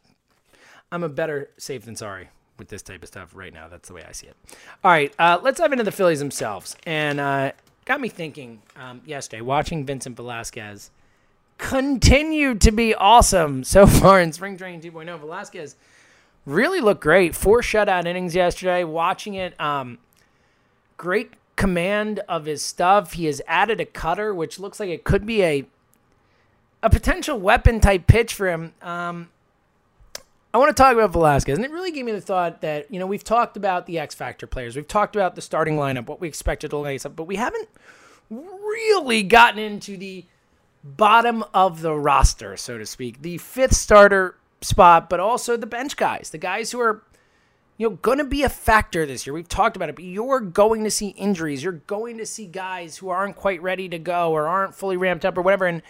I'm 0.90 1.04
a 1.04 1.08
better 1.08 1.50
safe 1.58 1.84
than 1.84 1.94
sorry 1.94 2.28
with 2.58 2.68
this 2.68 2.82
type 2.82 3.02
of 3.02 3.08
stuff 3.08 3.36
right 3.36 3.54
now. 3.54 3.68
That's 3.68 3.88
the 3.88 3.94
way 3.94 4.04
I 4.06 4.12
see 4.12 4.26
it. 4.26 4.36
All 4.82 4.90
right, 4.90 5.14
uh, 5.18 5.38
let's 5.42 5.60
dive 5.60 5.72
into 5.72 5.84
the 5.84 5.92
Phillies 5.92 6.18
themselves. 6.18 6.76
And 6.84 7.20
uh, 7.20 7.52
got 7.84 8.00
me 8.00 8.08
thinking 8.08 8.62
um, 8.76 9.00
yesterday, 9.04 9.40
watching 9.40 9.84
Vincent 9.84 10.16
Velasquez 10.16 10.90
continue 11.58 12.54
to 12.54 12.70
be 12.70 12.94
awesome 12.94 13.64
so 13.64 13.86
far 13.86 14.20
in 14.20 14.32
Spring 14.32 14.56
Training 14.56 14.80
2.0. 14.80 15.18
Velasquez– 15.20 15.76
really 16.46 16.80
looked 16.80 17.00
great. 17.00 17.34
Four 17.34 17.60
shutout 17.60 18.06
innings 18.06 18.34
yesterday. 18.34 18.84
Watching 18.84 19.34
it, 19.34 19.58
um, 19.60 19.98
great 20.96 21.32
command 21.56 22.20
of 22.28 22.46
his 22.46 22.62
stuff. 22.62 23.14
He 23.14 23.26
has 23.26 23.40
added 23.46 23.80
a 23.80 23.84
cutter, 23.84 24.34
which 24.34 24.58
looks 24.58 24.80
like 24.80 24.90
it 24.90 25.04
could 25.04 25.26
be 25.26 25.42
a 25.42 25.66
a 26.82 26.88
potential 26.88 27.38
weapon 27.38 27.78
type 27.78 28.06
pitch 28.06 28.32
for 28.32 28.48
him. 28.48 28.72
Um, 28.80 29.28
I 30.52 30.58
want 30.58 30.76
to 30.76 30.82
talk 30.82 30.94
about 30.94 31.12
Velasquez, 31.12 31.56
and 31.56 31.64
it 31.64 31.70
really 31.70 31.92
gave 31.92 32.04
me 32.04 32.12
the 32.12 32.20
thought 32.20 32.60
that 32.62 32.90
you 32.92 32.98
know 32.98 33.06
we've 33.06 33.22
talked 33.22 33.56
about 33.56 33.86
the 33.86 33.98
X 33.98 34.14
Factor 34.14 34.46
players, 34.46 34.74
we've 34.74 34.88
talked 34.88 35.14
about 35.14 35.36
the 35.36 35.42
starting 35.42 35.76
lineup, 35.76 36.06
what 36.06 36.20
we 36.20 36.26
expected 36.26 36.70
to 36.70 36.76
lace 36.76 37.06
up, 37.06 37.14
but 37.14 37.24
we 37.24 37.36
haven't 37.36 37.68
really 38.30 39.22
gotten 39.22 39.60
into 39.60 39.96
the 39.96 40.24
bottom 40.82 41.44
of 41.54 41.82
the 41.82 41.94
roster, 41.94 42.56
so 42.56 42.78
to 42.78 42.86
speak, 42.86 43.22
the 43.22 43.38
fifth 43.38 43.74
starter 43.74 44.36
spot, 44.60 45.08
but 45.08 45.20
also 45.20 45.56
the 45.56 45.66
bench 45.66 45.96
guys, 45.96 46.30
the 46.30 46.38
guys 46.38 46.72
who 46.72 46.80
are 46.80 47.02
you 47.78 47.88
know 47.88 47.96
going 47.96 48.18
to 48.18 48.24
be 48.24 48.42
a 48.42 48.48
factor 48.48 49.06
this 49.06 49.26
year. 49.26 49.34
We've 49.34 49.48
talked 49.48 49.76
about 49.76 49.88
it, 49.88 49.94
but 49.94 50.04
you're 50.04 50.40
going 50.40 50.82
to 50.82 50.90
see 50.90 51.08
injuries. 51.10 51.62
You're 51.62 51.72
going 51.72 52.18
to 52.18 52.26
see 52.26 52.46
guys 52.46 52.96
who 52.96 53.08
aren't 53.08 53.36
quite 53.36 53.62
ready 53.62 53.88
to 53.88 54.00
go 54.00 54.32
or 54.32 54.48
aren't 54.48 54.74
fully 54.74 54.96
ramped 54.96 55.24
up 55.24 55.38
or 55.38 55.42
whatever. 55.42 55.66
And 55.66 55.80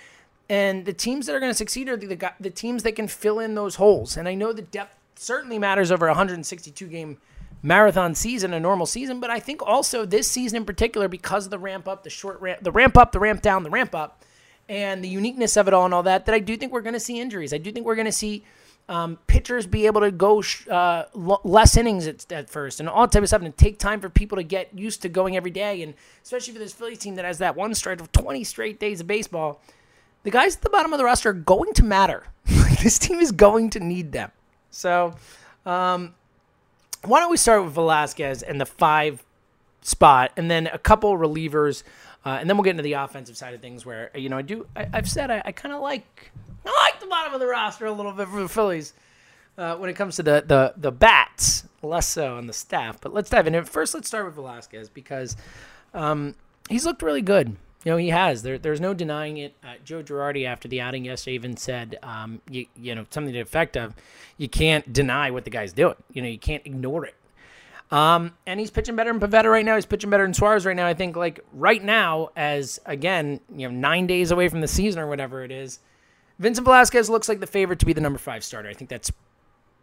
and 0.51 0.85
the 0.85 0.93
teams 0.93 1.27
that 1.27 1.37
are 1.37 1.39
going 1.39 1.53
to 1.53 1.57
succeed 1.57 1.89
are 1.89 1.97
the, 1.97 2.33
the, 2.41 2.51
teams 2.51 2.83
that 2.83 2.97
can 2.97 3.07
fill 3.07 3.39
in 3.39 3.55
those 3.55 3.77
holes. 3.77 4.17
And 4.17 4.27
I 4.27 4.35
know 4.35 4.53
the 4.53 4.63
depth 4.63 4.97
certainly 5.15 5.61
matters 5.61 5.93
over 5.93 6.09
a 6.09 6.11
162 6.11 6.89
game 6.89 7.19
marathon 7.63 8.17
season, 8.17 8.53
a 8.53 8.59
normal 8.59 8.85
season, 8.85 9.21
but 9.21 9.31
I 9.31 9.39
think 9.39 9.63
also 9.63 10.05
this 10.05 10.29
season 10.29 10.57
in 10.57 10.65
particular 10.65 11.07
because 11.07 11.45
of 11.45 11.53
the 11.53 11.59
ramp 11.59 11.87
up, 11.87 12.03
the 12.03 12.11
short 12.11 12.41
ramp, 12.41 12.65
the 12.65 12.73
ramp 12.73 12.99
up, 12.99 13.13
the 13.13 13.21
ramp 13.21 13.43
down, 13.43 13.63
the 13.63 13.71
ramp 13.71 13.95
up, 13.95 14.25
and 14.69 15.05
the 15.05 15.09
uniqueness 15.09 15.57
of 15.57 15.69
it 15.69 15.75
all 15.75 15.85
and 15.85 15.95
all 15.95 16.03
that, 16.03 16.27
that 16.27 16.35
I 16.35 16.41
do 16.41 16.57
think 16.57 16.73
we're 16.73 16.81
going 16.81 16.95
to 16.95 17.01
see 17.01 17.21
injuries. 17.21 17.55
I 17.55 17.59
do 17.59 17.71
think 17.71 17.87
we're 17.87 17.95
going 17.95 18.07
to 18.07 18.13
see 18.13 18.45
um, 18.89 19.21
pitchers 19.29 19.69
be 19.69 19.87
able 19.87 20.01
to 20.01 20.11
go 20.11 20.41
sh- 20.41 20.67
uh, 20.67 21.05
l- 21.15 21.43
less 21.45 21.77
innings 21.77 22.09
at, 22.09 22.33
at, 22.33 22.51
first 22.51 22.81
and 22.81 22.89
all 22.89 23.07
type 23.07 23.23
of 23.23 23.29
stuff 23.29 23.43
and 23.43 23.57
take 23.57 23.79
time 23.79 24.01
for 24.01 24.09
people 24.09 24.35
to 24.35 24.43
get 24.43 24.77
used 24.77 25.03
to 25.03 25.09
going 25.09 25.37
every 25.37 25.53
day. 25.53 25.83
And 25.83 25.95
especially 26.25 26.55
for 26.55 26.59
this 26.59 26.73
Phillies 26.73 26.99
team 26.99 27.15
that 27.15 27.25
has 27.25 27.39
that 27.39 27.55
one 27.55 27.73
stretch 27.75 28.01
of 28.01 28.11
20 28.11 28.43
straight 28.43 28.81
days 28.81 29.01
of 29.01 29.07
baseball, 29.07 29.63
the 30.23 30.31
guys 30.31 30.57
at 30.57 30.63
the 30.63 30.71
bottom 30.71 30.93
of 30.93 30.99
the 30.99 31.05
roster 31.05 31.31
are 31.31 31.35
going 31.35 31.73
to 31.75 31.85
matter. 31.85 32.25
this 32.83 32.99
team 32.99 33.19
is 33.19 33.33
going 33.33 33.71
to 33.71 33.81
need 33.81 34.13
them. 34.13 34.31
So, 34.71 35.15
um, 35.67 36.15
why 37.05 37.21
don't 37.21 37.31
we 37.31 37.37
start 37.37 37.65
with 37.65 37.73
Velasquez 37.73 38.43
and 38.43 38.61
the 38.61 38.67
five 38.67 39.25
spot, 39.83 40.33
and 40.37 40.51
then 40.51 40.67
a 40.67 40.79
couple 40.79 41.17
relievers, 41.17 41.83
uh, 42.25 42.37
and 42.41 42.49
then 42.49 42.57
we'll 42.57 42.65
get 42.65 42.73
into 42.73 42.83
the 42.83 42.95
offensive 42.95 43.37
side 43.37 43.55
of 43.55 43.61
things. 43.61 43.87
Where 43.87 44.11
you 44.15 44.29
know 44.29 44.39
I 44.39 44.43
do, 44.43 44.67
I, 44.77 44.89
have 44.93 45.09
said 45.09 45.31
I, 45.31 45.43
I 45.45 45.53
kind 45.53 45.75
of 45.75 45.81
like 45.81 46.31
I 46.65 46.85
like 46.85 47.01
the 47.01 47.07
bottom 47.07 47.33
of 47.33 47.41
the 47.41 47.47
roster 47.47 47.87
a 47.87 47.93
little 47.93 48.13
bit 48.13 48.29
for 48.29 48.43
the 48.43 48.49
Phillies 48.49 48.93
uh, 49.57 49.77
when 49.77 49.91
it 49.91 49.95
comes 49.95 50.17
to 50.17 50.23
the, 50.23 50.45
the 50.47 50.75
the 50.77 50.93
bats, 50.93 51.65
less 51.83 52.07
so 52.07 52.37
on 52.37 52.47
the 52.47 52.53
staff. 52.53 53.01
But 53.01 53.15
let's 53.15 53.31
dive 53.31 53.47
in. 53.47 53.65
First, 53.65 53.95
let's 53.95 54.09
start 54.09 54.27
with 54.27 54.35
Velasquez 54.35 54.89
because 54.89 55.37
um, 55.95 56.35
he's 56.69 56.85
looked 56.85 57.03
really 57.03 57.23
good. 57.23 57.57
You 57.85 57.93
know, 57.93 57.97
he 57.97 58.11
has. 58.11 58.43
There, 58.43 58.59
there's 58.59 58.81
no 58.81 58.93
denying 58.93 59.39
it. 59.39 59.55
Uh, 59.65 59.75
Joe 59.85 60.03
Girardi, 60.03 60.47
after 60.47 60.69
the 60.69 60.83
outing 60.83 61.07
yesterday, 61.07 61.35
even 61.35 61.57
said, 61.57 61.99
um, 62.03 62.43
you, 62.51 62.67
you 62.77 62.95
know, 62.95 63.07
something 63.11 63.33
to 63.33 63.39
the 63.39 63.41
effect 63.41 63.77
of, 63.77 63.95
you 64.37 64.49
can't 64.49 64.93
deny 64.93 65.31
what 65.31 65.45
the 65.45 65.51
guy's 65.51 65.73
doing. 65.73 65.95
You 66.13 66.21
know, 66.21 66.29
you 66.29 66.39
can't 66.39 66.65
ignore 66.67 67.07
it. 67.07 67.15
Um, 67.91 68.33
and 68.47 68.61
he's 68.61 68.71
pitching 68.71 68.97
better 68.97 69.13
than 69.13 69.21
Pivetta 69.21 69.51
right 69.51 69.65
now. 69.65 69.75
He's 69.75 69.87
pitching 69.87 70.11
better 70.11 70.25
than 70.25 70.35
Suarez 70.35 70.67
right 70.67 70.77
now. 70.77 70.87
I 70.87 70.95
think, 70.95 71.17
like, 71.17 71.41
right 71.53 71.83
now, 71.83 72.31
as, 72.37 72.79
again, 72.87 73.41
you 73.57 73.67
know, 73.67 73.75
nine 73.75 74.07
days 74.07 74.31
away 74.31 74.49
from 74.49 74.61
the 74.61 74.69
season 74.69 75.01
or 75.01 75.09
whatever 75.09 75.43
it 75.43 75.51
is, 75.51 75.81
Vincent 76.39 76.65
Velasquez 76.67 77.11
looks 77.11 77.29
like 77.29 77.41
the 77.41 77.47
favorite 77.47 77.79
to 77.81 77.87
be 77.87 77.93
the 77.93 78.01
number 78.01 78.19
five 78.19 78.45
starter. 78.45 78.69
I 78.69 78.75
think 78.75 78.91
that's 78.91 79.11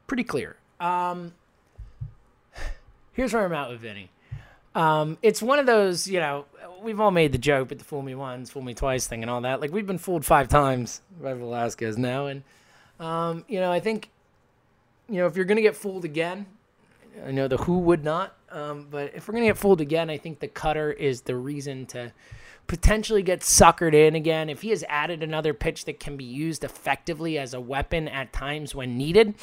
pretty 0.06 0.24
clear. 0.24 0.56
Um, 0.80 1.34
here's 3.14 3.34
where 3.34 3.44
I'm 3.44 3.54
at 3.54 3.70
with 3.70 3.82
Vinny. 3.82 4.12
Um, 4.78 5.18
it's 5.24 5.42
one 5.42 5.58
of 5.58 5.66
those, 5.66 6.08
you 6.08 6.20
know, 6.20 6.46
we've 6.84 7.00
all 7.00 7.10
made 7.10 7.32
the 7.32 7.40
joke, 7.40 7.70
but 7.70 7.80
the 7.80 7.84
fool 7.84 8.04
me 8.04 8.14
once, 8.14 8.52
fool 8.52 8.62
me 8.62 8.76
twice 8.76 9.08
thing 9.08 9.24
and 9.24 9.30
all 9.30 9.42
that. 9.42 9.60
Like, 9.60 9.72
we've 9.72 9.88
been 9.88 9.98
fooled 9.98 10.24
five 10.24 10.50
times 10.50 11.02
by 11.20 11.34
Velasquez 11.34 11.98
now. 11.98 12.28
And, 12.28 12.44
um, 13.00 13.44
you 13.48 13.60
know, 13.60 13.72
I 13.72 13.80
think, 13.80 14.12
you 15.10 15.16
know, 15.16 15.26
if 15.26 15.36
you're 15.36 15.46
going 15.46 15.56
to 15.56 15.64
get 15.64 15.76
fooled 15.76 16.06
again, 16.06 16.46
I 17.26 17.32
know 17.32 17.48
the 17.48 17.58
who 17.58 17.80
would 17.80 18.04
not, 18.04 18.36
um, 18.52 18.86
but 18.92 19.16
if 19.16 19.28
we're 19.28 19.32
going 19.32 19.46
to 19.46 19.50
get 19.50 19.58
fooled 19.58 19.82
again, 19.82 20.12
I 20.12 20.20
think 20.20 20.42
the 20.42 20.48
cutter 20.48 20.92
is 20.92 21.22
the 21.22 21.36
reason 21.36 21.88
to 21.88 22.14
potentially 22.68 23.24
get 23.24 23.40
suckered 23.40 23.96
in 23.96 24.14
again, 24.14 24.48
if 24.48 24.62
he 24.62 24.70
has 24.70 24.84
added 24.88 25.24
another 25.24 25.56
pitch 25.56 25.86
that 25.86 26.00
can 26.00 26.18
be 26.18 26.26
used 26.26 26.64
effectively 26.64 27.40
as 27.40 27.56
a 27.56 27.60
weapon 27.60 28.08
at 28.08 28.32
times 28.32 28.76
when 28.76 28.96
needed, 28.96 29.34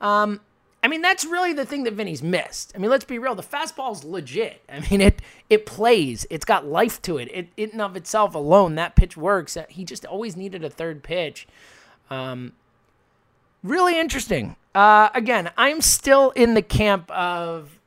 um, 0.00 0.40
I 0.82 0.88
mean, 0.88 1.02
that's 1.02 1.24
really 1.24 1.52
the 1.52 1.66
thing 1.66 1.82
that 1.84 1.94
Vinny's 1.94 2.22
missed. 2.22 2.72
I 2.74 2.78
mean, 2.78 2.90
let's 2.90 3.04
be 3.04 3.18
real. 3.18 3.34
The 3.34 3.42
fastball's 3.42 4.04
legit. 4.04 4.62
I 4.68 4.80
mean, 4.90 5.00
it 5.00 5.20
it 5.50 5.66
plays. 5.66 6.26
It's 6.30 6.44
got 6.44 6.66
life 6.66 7.02
to 7.02 7.18
it. 7.18 7.28
It, 7.32 7.48
in 7.56 7.80
of 7.80 7.96
itself 7.96 8.34
alone, 8.34 8.76
that 8.76 8.94
pitch 8.94 9.16
works. 9.16 9.56
He 9.68 9.84
just 9.84 10.04
always 10.04 10.36
needed 10.36 10.64
a 10.64 10.70
third 10.70 11.02
pitch. 11.02 11.48
Um, 12.10 12.52
really 13.62 13.98
interesting. 13.98 14.56
Uh, 14.74 15.08
again, 15.14 15.50
I'm 15.56 15.80
still 15.80 16.30
in 16.30 16.54
the 16.54 16.62
camp 16.62 17.10
of 17.10 17.80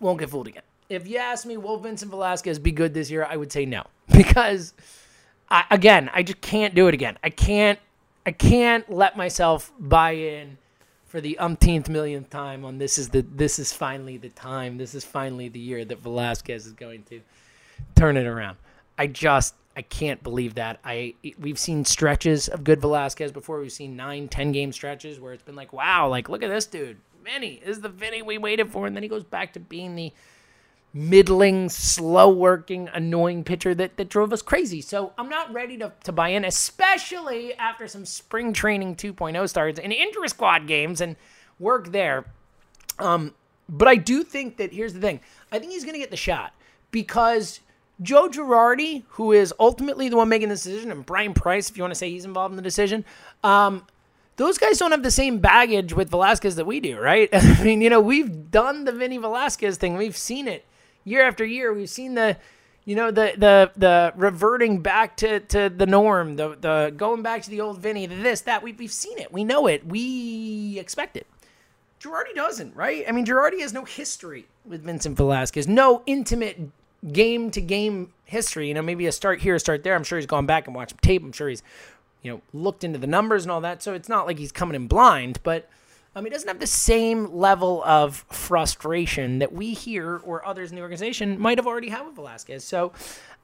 won't 0.00 0.18
get 0.18 0.30
fooled 0.30 0.48
again. 0.48 0.62
If 0.88 1.08
you 1.08 1.18
ask 1.18 1.46
me, 1.46 1.56
will 1.56 1.78
Vincent 1.78 2.10
Velasquez 2.10 2.58
be 2.58 2.72
good 2.72 2.94
this 2.94 3.10
year? 3.10 3.24
I 3.24 3.36
would 3.36 3.52
say 3.52 3.66
no 3.66 3.84
because, 4.16 4.74
I, 5.48 5.64
again, 5.70 6.10
I 6.12 6.22
just 6.22 6.40
can't 6.40 6.74
do 6.74 6.88
it 6.88 6.94
again. 6.94 7.18
I 7.22 7.30
can't. 7.30 7.78
I 8.24 8.32
can't 8.32 8.90
let 8.90 9.16
myself 9.16 9.72
buy 9.78 10.12
in 10.12 10.58
for 11.16 11.22
the 11.22 11.38
umpteenth 11.38 11.88
millionth 11.88 12.28
time 12.28 12.62
on 12.62 12.76
this 12.76 12.98
is 12.98 13.08
the 13.08 13.22
this 13.22 13.58
is 13.58 13.72
finally 13.72 14.18
the 14.18 14.28
time. 14.28 14.76
This 14.76 14.94
is 14.94 15.02
finally 15.02 15.48
the 15.48 15.58
year 15.58 15.82
that 15.82 16.00
Velasquez 16.00 16.66
is 16.66 16.74
going 16.74 17.04
to 17.04 17.22
turn 17.94 18.18
it 18.18 18.26
around. 18.26 18.58
I 18.98 19.06
just 19.06 19.54
I 19.74 19.80
can't 19.80 20.22
believe 20.22 20.56
that. 20.56 20.78
I 20.84 21.14
we've 21.38 21.58
seen 21.58 21.86
stretches 21.86 22.48
of 22.48 22.64
good 22.64 22.82
Velasquez 22.82 23.32
before. 23.32 23.60
We've 23.60 23.72
seen 23.72 23.96
nine, 23.96 24.28
ten 24.28 24.52
game 24.52 24.72
stretches 24.72 25.18
where 25.18 25.32
it's 25.32 25.42
been 25.42 25.56
like, 25.56 25.72
wow, 25.72 26.06
like 26.06 26.28
look 26.28 26.42
at 26.42 26.50
this 26.50 26.66
dude, 26.66 26.98
Vinny 27.24 27.62
this 27.64 27.78
is 27.78 27.82
the 27.82 27.88
Vinny 27.88 28.20
we 28.20 28.36
waited 28.36 28.70
for, 28.70 28.86
and 28.86 28.94
then 28.94 29.02
he 29.02 29.08
goes 29.08 29.24
back 29.24 29.54
to 29.54 29.58
being 29.58 29.96
the 29.96 30.12
middling, 30.92 31.68
slow 31.68 32.30
working, 32.30 32.88
annoying 32.92 33.44
pitcher 33.44 33.74
that, 33.74 33.96
that 33.96 34.08
drove 34.08 34.32
us 34.32 34.42
crazy. 34.42 34.80
So 34.80 35.12
I'm 35.18 35.28
not 35.28 35.52
ready 35.52 35.76
to, 35.78 35.92
to 36.04 36.12
buy 36.12 36.30
in, 36.30 36.44
especially 36.44 37.54
after 37.54 37.86
some 37.86 38.06
spring 38.06 38.52
training 38.52 38.96
2.0 38.96 39.48
starts 39.48 39.78
and 39.78 39.92
inter 39.92 40.26
squad 40.26 40.66
games 40.66 41.00
and 41.00 41.16
work 41.58 41.92
there. 41.92 42.24
Um, 42.98 43.34
but 43.68 43.88
I 43.88 43.96
do 43.96 44.22
think 44.22 44.56
that 44.56 44.72
here's 44.72 44.94
the 44.94 45.00
thing 45.00 45.20
I 45.52 45.58
think 45.58 45.72
he's 45.72 45.84
going 45.84 45.94
to 45.94 46.00
get 46.00 46.10
the 46.10 46.16
shot 46.16 46.54
because 46.90 47.60
Joe 48.00 48.28
Girardi, 48.28 49.04
who 49.10 49.32
is 49.32 49.52
ultimately 49.58 50.08
the 50.08 50.16
one 50.16 50.28
making 50.28 50.48
the 50.48 50.54
decision, 50.54 50.90
and 50.90 51.04
Bryan 51.04 51.34
Price, 51.34 51.68
if 51.68 51.76
you 51.76 51.82
want 51.82 51.92
to 51.92 51.98
say 51.98 52.10
he's 52.10 52.24
involved 52.24 52.52
in 52.52 52.56
the 52.56 52.62
decision, 52.62 53.04
um, 53.42 53.86
those 54.36 54.58
guys 54.58 54.78
don't 54.78 54.90
have 54.90 55.02
the 55.02 55.10
same 55.10 55.38
baggage 55.38 55.94
with 55.94 56.10
Velasquez 56.10 56.56
that 56.56 56.66
we 56.66 56.80
do, 56.80 56.98
right? 56.98 57.28
I 57.32 57.62
mean, 57.62 57.80
you 57.80 57.90
know, 57.90 58.00
we've 58.00 58.50
done 58.50 58.84
the 58.84 58.92
Vinny 58.92 59.18
Velasquez 59.18 59.76
thing, 59.78 59.96
we've 59.96 60.16
seen 60.16 60.46
it 60.46 60.64
year 61.06 61.22
after 61.22 61.46
year. 61.46 61.72
We've 61.72 61.88
seen 61.88 62.14
the, 62.14 62.36
you 62.84 62.94
know, 62.94 63.10
the 63.10 63.32
the 63.38 63.70
the 63.74 64.12
reverting 64.14 64.80
back 64.80 65.16
to, 65.18 65.40
to 65.40 65.70
the 65.70 65.86
norm, 65.86 66.36
the 66.36 66.56
the 66.60 66.92
going 66.94 67.22
back 67.22 67.42
to 67.42 67.50
the 67.50 67.62
old 67.62 67.78
Vinny, 67.78 68.04
the 68.04 68.16
this 68.16 68.42
that 68.42 68.62
we 68.62 68.72
we've 68.72 68.92
seen 68.92 69.16
it, 69.18 69.32
we 69.32 69.44
know 69.44 69.66
it, 69.66 69.86
we 69.86 70.78
expect 70.78 71.16
it. 71.16 71.26
Girardi 71.98 72.34
doesn't, 72.34 72.76
right? 72.76 73.04
I 73.08 73.12
mean, 73.12 73.24
Girardi 73.24 73.60
has 73.60 73.72
no 73.72 73.84
history 73.84 74.46
with 74.66 74.82
Vincent 74.82 75.16
Velasquez, 75.16 75.66
no 75.66 76.02
intimate 76.04 76.60
game 77.12 77.50
to 77.52 77.60
game 77.60 78.12
history. 78.24 78.68
You 78.68 78.74
know, 78.74 78.82
maybe 78.82 79.06
a 79.06 79.12
start 79.12 79.40
here, 79.40 79.54
a 79.54 79.60
start 79.60 79.82
there. 79.82 79.94
I'm 79.94 80.04
sure 80.04 80.18
he's 80.18 80.26
gone 80.26 80.46
back 80.46 80.66
and 80.66 80.76
watched 80.76 81.00
tape. 81.00 81.22
I'm 81.22 81.32
sure 81.32 81.48
he's, 81.48 81.62
you 82.22 82.30
know, 82.30 82.42
looked 82.52 82.84
into 82.84 82.98
the 82.98 83.06
numbers 83.06 83.44
and 83.44 83.50
all 83.50 83.62
that. 83.62 83.82
So 83.82 83.94
it's 83.94 84.08
not 84.08 84.26
like 84.26 84.38
he's 84.38 84.52
coming 84.52 84.74
in 84.74 84.86
blind, 84.88 85.40
but 85.42 85.68
um, 86.16 86.24
he 86.24 86.30
doesn't 86.30 86.48
have 86.48 86.58
the 86.58 86.66
same 86.66 87.30
level 87.36 87.84
of 87.84 88.24
frustration 88.30 89.38
that 89.40 89.52
we 89.52 89.74
here 89.74 90.16
or 90.24 90.44
others 90.46 90.70
in 90.70 90.76
the 90.76 90.80
organization 90.80 91.38
might 91.38 91.58
have 91.58 91.66
already 91.66 91.90
had 91.90 92.06
with 92.06 92.14
Velasquez. 92.14 92.64
So 92.64 92.92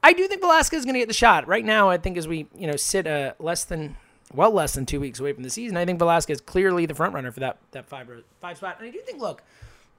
I 0.03 0.15
do 0.15 0.27
think 0.27 0.41
Velasquez 0.41 0.79
is 0.79 0.85
going 0.87 0.95
to 0.95 1.01
get 1.01 1.09
the 1.09 1.15
shot 1.15 1.47
right 1.47 1.67
now. 1.67 1.91
I 1.91 1.99
think 1.99 2.17
as 2.17 2.27
we 2.27 2.47
you 2.57 2.67
know 2.67 2.77
sit 2.77 3.07
uh, 3.07 3.35
less 3.39 3.65
than 3.65 3.97
well 4.33 4.51
less 4.51 4.73
than 4.73 4.87
two 4.87 5.01
weeks 5.01 5.21
away 5.21 5.35
from 5.35 5.43
the 5.43 5.51
season, 5.51 5.77
I 5.77 5.85
think 5.85 5.99
Velasquez 5.99 6.39
is 6.39 6.41
clearly 6.41 6.87
the 6.87 6.95
front 6.95 7.13
runner 7.13 7.31
for 7.31 7.41
that 7.41 7.59
that 7.73 7.87
five 7.87 8.09
five 8.41 8.57
spot. 8.57 8.77
And 8.79 8.89
I 8.89 8.91
do 8.91 9.01
think 9.01 9.21
look, 9.21 9.43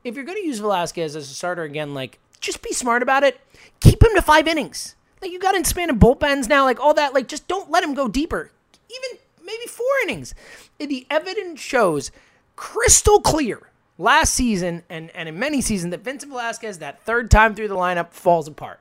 if 0.04 0.16
you're 0.16 0.26
going 0.26 0.42
to 0.42 0.46
use 0.46 0.58
Velasquez 0.58 1.16
as 1.16 1.30
a 1.30 1.34
starter 1.34 1.62
again, 1.62 1.94
like 1.94 2.18
just 2.40 2.64
be 2.64 2.74
smart 2.74 3.04
about 3.04 3.22
it. 3.22 3.40
Keep 3.82 4.02
him 4.02 4.16
to 4.16 4.22
five 4.24 4.48
innings. 4.48 4.96
Like 5.22 5.32
you 5.32 5.40
got 5.40 5.56
expanded 5.56 6.00
bullpens 6.00 6.50
now, 6.50 6.64
like 6.64 6.80
all 6.80 6.96
that. 6.96 7.14
Like 7.14 7.28
just 7.28 7.48
don't 7.48 7.70
let 7.70 7.84
him 7.84 7.94
go 7.94 8.08
deeper. 8.08 8.50
Even 8.90 9.20
maybe 9.46 9.68
four 9.68 9.86
innings. 10.04 10.34
The 10.80 11.06
evidence 11.12 11.60
shows 11.62 12.12
crystal 12.56 13.20
clear 13.20 13.72
last 13.98 14.34
season 14.34 14.84
and, 14.90 15.12
and 15.12 15.30
in 15.30 15.38
many 15.38 15.62
seasons 15.62 15.92
that 15.92 16.02
Vincent 16.04 16.32
Velasquez, 16.32 16.80
that 16.80 17.02
third 17.04 17.30
time 17.30 17.56
through 17.56 17.68
the 17.68 17.76
lineup, 17.76 18.12
falls 18.12 18.48
apart. 18.48 18.80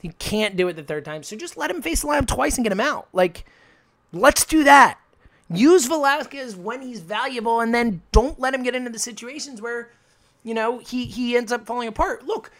He 0.00 0.08
can't 0.18 0.56
do 0.56 0.66
it 0.68 0.74
the 0.74 0.82
third 0.82 1.04
time. 1.04 1.22
So 1.22 1.36
just 1.36 1.56
let 1.56 1.70
him 1.70 1.82
face 1.82 2.02
the 2.02 2.08
lineup 2.08 2.26
twice 2.26 2.56
and 2.56 2.64
get 2.64 2.72
him 2.72 2.80
out. 2.80 3.08
Like, 3.12 3.44
let's 4.12 4.44
do 4.44 4.64
that. 4.64 4.98
Use 5.48 5.86
Velasquez 5.86 6.56
when 6.56 6.82
he's 6.82 7.00
valuable 7.00 7.60
and 7.60 7.74
then 7.74 8.02
don't 8.10 8.40
let 8.40 8.54
him 8.54 8.62
get 8.62 8.74
into 8.74 8.90
the 8.90 8.98
situations 8.98 9.60
where, 9.60 9.90
you 10.42 10.54
know, 10.54 10.78
he, 10.78 11.04
he 11.04 11.36
ends 11.36 11.52
up 11.52 11.66
falling 11.66 11.88
apart. 11.88 12.26
Look, 12.26 12.50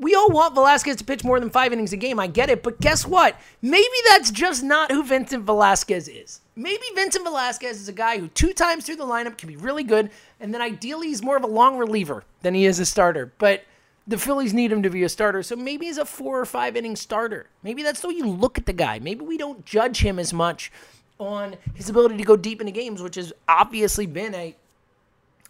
we 0.00 0.14
all 0.14 0.30
want 0.30 0.54
Velasquez 0.54 0.96
to 0.96 1.04
pitch 1.04 1.22
more 1.22 1.38
than 1.38 1.50
five 1.50 1.74
innings 1.74 1.92
a 1.92 1.96
game. 1.96 2.18
I 2.18 2.26
get 2.26 2.48
it. 2.48 2.62
But 2.62 2.80
guess 2.80 3.06
what? 3.06 3.38
Maybe 3.60 3.84
that's 4.08 4.30
just 4.30 4.62
not 4.62 4.90
who 4.90 5.04
Vincent 5.04 5.44
Velasquez 5.44 6.08
is. 6.08 6.40
Maybe 6.56 6.82
Vincent 6.94 7.22
Velasquez 7.22 7.78
is 7.78 7.88
a 7.88 7.92
guy 7.92 8.18
who 8.18 8.28
two 8.28 8.54
times 8.54 8.86
through 8.86 8.96
the 8.96 9.04
lineup 9.04 9.36
can 9.36 9.46
be 9.46 9.56
really 9.56 9.84
good. 9.84 10.10
And 10.40 10.54
then 10.54 10.62
ideally, 10.62 11.08
he's 11.08 11.22
more 11.22 11.36
of 11.36 11.44
a 11.44 11.48
long 11.48 11.76
reliever 11.76 12.24
than 12.40 12.54
he 12.54 12.64
is 12.64 12.80
a 12.80 12.86
starter. 12.86 13.30
But 13.36 13.64
the 14.06 14.16
Phillies 14.16 14.54
need 14.54 14.72
him 14.72 14.82
to 14.82 14.90
be 14.90 15.02
a 15.02 15.08
starter. 15.08 15.42
So 15.42 15.54
maybe 15.54 15.84
he's 15.84 15.98
a 15.98 16.06
four 16.06 16.40
or 16.40 16.46
five 16.46 16.76
inning 16.76 16.96
starter. 16.96 17.46
Maybe 17.62 17.82
that's 17.82 18.00
the 18.00 18.08
way 18.08 18.14
you 18.14 18.26
look 18.26 18.56
at 18.56 18.64
the 18.64 18.72
guy. 18.72 18.98
Maybe 19.00 19.22
we 19.22 19.36
don't 19.36 19.66
judge 19.66 20.00
him 20.00 20.18
as 20.18 20.32
much 20.32 20.72
on 21.18 21.56
his 21.74 21.90
ability 21.90 22.16
to 22.16 22.24
go 22.24 22.36
deep 22.36 22.60
into 22.60 22.72
games, 22.72 23.02
which 23.02 23.16
has 23.16 23.34
obviously 23.46 24.06
been 24.06 24.34
a 24.34 24.56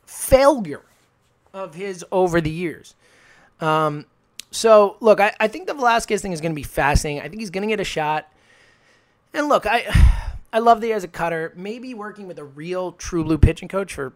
failure 0.04 0.82
of 1.54 1.76
his 1.76 2.04
over 2.10 2.40
the 2.40 2.50
years. 2.50 2.96
Um, 3.60 4.06
so 4.50 4.96
look, 5.00 5.20
I, 5.20 5.34
I 5.38 5.48
think 5.48 5.66
the 5.66 5.74
Velasquez 5.74 6.22
thing 6.22 6.32
is 6.32 6.40
going 6.40 6.52
to 6.52 6.56
be 6.56 6.62
fascinating. 6.62 7.22
I 7.22 7.28
think 7.28 7.40
he's 7.40 7.50
going 7.50 7.62
to 7.62 7.72
get 7.72 7.80
a 7.80 7.84
shot. 7.84 8.32
And 9.32 9.48
look, 9.48 9.66
I 9.66 9.86
I 10.52 10.58
love 10.58 10.80
that 10.80 10.88
he 10.88 10.92
has 10.92 11.04
a 11.04 11.08
cutter. 11.08 11.52
Maybe 11.54 11.94
working 11.94 12.26
with 12.26 12.38
a 12.38 12.44
real 12.44 12.92
true 12.92 13.22
blue 13.22 13.38
pitching 13.38 13.68
coach 13.68 13.94
for 13.94 14.12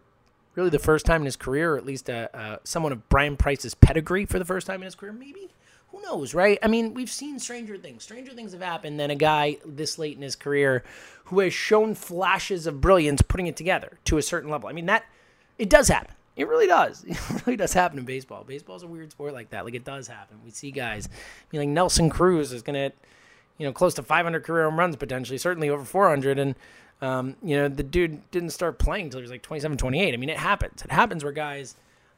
really 0.55 0.69
the 0.69 0.79
first 0.79 1.05
time 1.05 1.21
in 1.21 1.25
his 1.25 1.37
career, 1.37 1.73
or 1.73 1.77
at 1.77 1.85
least 1.85 2.09
uh, 2.09 2.27
uh, 2.33 2.57
someone 2.63 2.91
of 2.91 3.07
Bryan 3.07 3.37
Price's 3.37 3.73
pedigree 3.73 4.25
for 4.25 4.39
the 4.39 4.45
first 4.45 4.67
time 4.67 4.81
in 4.81 4.85
his 4.85 4.95
career. 4.95 5.13
Maybe 5.13 5.49
who 5.91 6.01
knows, 6.01 6.33
right? 6.33 6.59
I 6.61 6.67
mean, 6.67 6.93
we've 6.93 7.09
seen 7.09 7.39
stranger 7.39 7.77
things. 7.77 8.03
Stranger 8.03 8.33
things 8.33 8.51
have 8.51 8.61
happened 8.61 8.99
than 8.99 9.11
a 9.11 9.15
guy 9.15 9.57
this 9.65 9.97
late 9.97 10.17
in 10.17 10.23
his 10.23 10.35
career 10.35 10.83
who 11.25 11.39
has 11.39 11.53
shown 11.53 11.95
flashes 11.95 12.67
of 12.67 12.81
brilliance 12.81 13.21
putting 13.21 13.47
it 13.47 13.55
together 13.55 13.97
to 14.05 14.17
a 14.17 14.21
certain 14.21 14.49
level. 14.49 14.67
I 14.67 14.73
mean, 14.73 14.87
that 14.87 15.05
it 15.57 15.69
does 15.69 15.87
happen. 15.87 16.14
It 16.35 16.47
really 16.47 16.67
does. 16.67 17.03
It 17.07 17.45
really 17.45 17.57
does 17.57 17.73
happen 17.73 17.99
in 17.99 18.05
baseball. 18.05 18.43
Baseball's 18.43 18.83
a 18.83 18.87
weird 18.87 19.11
sport 19.11 19.33
like 19.33 19.51
that. 19.51 19.65
Like 19.65 19.75
it 19.75 19.83
does 19.83 20.07
happen. 20.07 20.37
We 20.43 20.51
see 20.51 20.71
guys. 20.71 21.07
I 21.07 21.45
mean, 21.51 21.61
like 21.61 21.69
Nelson 21.69 22.09
Cruz 22.09 22.51
is 22.51 22.61
gonna, 22.61 22.91
you 23.57 23.65
know, 23.65 23.71
close 23.71 23.93
to 23.95 24.03
500 24.03 24.43
career 24.43 24.65
home 24.65 24.79
runs 24.79 24.95
potentially, 24.95 25.37
certainly 25.37 25.69
over 25.69 25.85
400. 25.85 26.39
And 26.39 26.55
um, 27.01 27.35
you 27.43 27.55
know, 27.57 27.67
the 27.67 27.83
dude 27.83 28.29
didn't 28.31 28.51
start 28.51 28.79
playing 28.79 29.05
until 29.05 29.19
he 29.19 29.23
was 29.23 29.31
like 29.31 29.41
27, 29.41 29.77
28. 29.77 30.13
I 30.13 30.17
mean, 30.17 30.29
it 30.29 30.37
happens. 30.37 30.81
It 30.81 30.91
happens 30.91 31.23
where 31.23 31.33
guys 31.33 31.75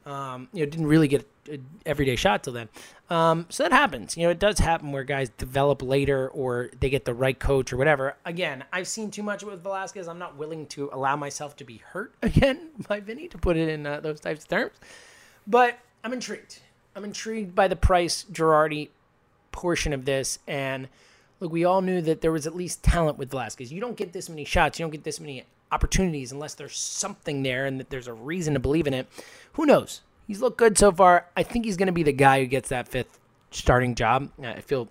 um, 0.08 0.48
you 0.54 0.64
know, 0.64 0.70
didn't 0.70 0.88
really 0.88 1.08
get 1.08 1.28
everyday 1.86 2.16
shot 2.16 2.44
till 2.44 2.54
then. 2.54 2.70
Um, 3.10 3.46
so 3.50 3.64
that 3.64 3.72
happens. 3.72 4.18
You 4.18 4.24
know, 4.24 4.30
it 4.30 4.40
does 4.40 4.60
happen 4.60 4.92
where 4.92 5.04
guys 5.04 5.30
develop 5.30 5.82
later 5.82 6.28
or 6.30 6.70
they 6.80 6.90
get 6.90 7.06
the 7.06 7.14
right 7.14 7.38
coach 7.38 7.72
or 7.72 7.78
whatever. 7.78 8.16
Again, 8.26 8.64
I've 8.72 8.88
seen 8.88 9.12
too 9.12 9.24
much 9.24 9.44
with 9.44 9.64
Velasquez. 9.64 10.08
I'm 10.08 10.20
not 10.20 10.38
willing 10.38 10.68
to 10.68 10.90
allow 10.92 11.16
myself 11.16 11.56
to 11.58 11.64
be 11.64 11.78
hurt 11.78 12.14
again 12.22 12.70
by 12.88 13.00
Vinny, 13.00 13.28
to 13.30 13.38
put 13.38 13.58
it 13.58 13.70
in 13.70 13.86
uh, 13.86 14.00
those 14.00 14.20
types 14.20 14.44
of 14.44 14.50
terms. 14.50 14.74
But 15.46 15.80
I'm 16.04 16.14
intrigued. 16.14 16.60
I'm 16.96 17.04
intrigued 17.04 17.56
by 17.56 17.68
the 17.68 17.76
Price 17.76 18.26
Girardi 18.32 18.90
portion 19.52 19.94
of 19.94 20.06
this. 20.06 20.40
And 20.48 20.88
look, 21.40 21.52
we 21.52 21.64
all 21.64 21.82
knew 21.82 22.02
that 22.02 22.22
there 22.22 22.32
was 22.32 22.48
at 22.48 22.56
least 22.56 22.84
talent 22.84 23.18
with 23.18 23.32
Velasquez. 23.32 23.72
You 23.72 23.82
don't 23.82 23.98
get 23.98 24.14
this 24.14 24.30
many 24.30 24.46
shots, 24.46 24.80
you 24.80 24.84
don't 24.84 24.92
get 24.92 25.04
this 25.04 25.20
many 25.20 25.46
opportunities 25.72 26.32
unless 26.32 26.54
there's 26.54 26.78
something 26.78 27.44
there 27.44 27.66
and 27.66 27.80
that 27.80 27.90
there's 27.90 28.08
a 28.08 28.14
reason 28.14 28.54
to 28.54 28.60
believe 28.60 28.88
in 28.88 28.94
it. 28.94 29.08
Who 29.54 29.66
knows? 29.66 30.02
He's 30.28 30.42
looked 30.42 30.58
good 30.58 30.78
so 30.78 30.92
far. 30.92 31.28
I 31.36 31.44
think 31.44 31.66
he's 31.66 31.78
going 31.78 31.88
to 31.88 31.94
be 31.94 32.04
the 32.04 32.12
guy 32.12 32.42
who 32.42 32.48
gets 32.48 32.70
that 32.70 32.88
fifth 32.88 33.18
starting 33.52 33.96
job. 33.96 34.30
I 34.44 34.60
feel 34.62 34.90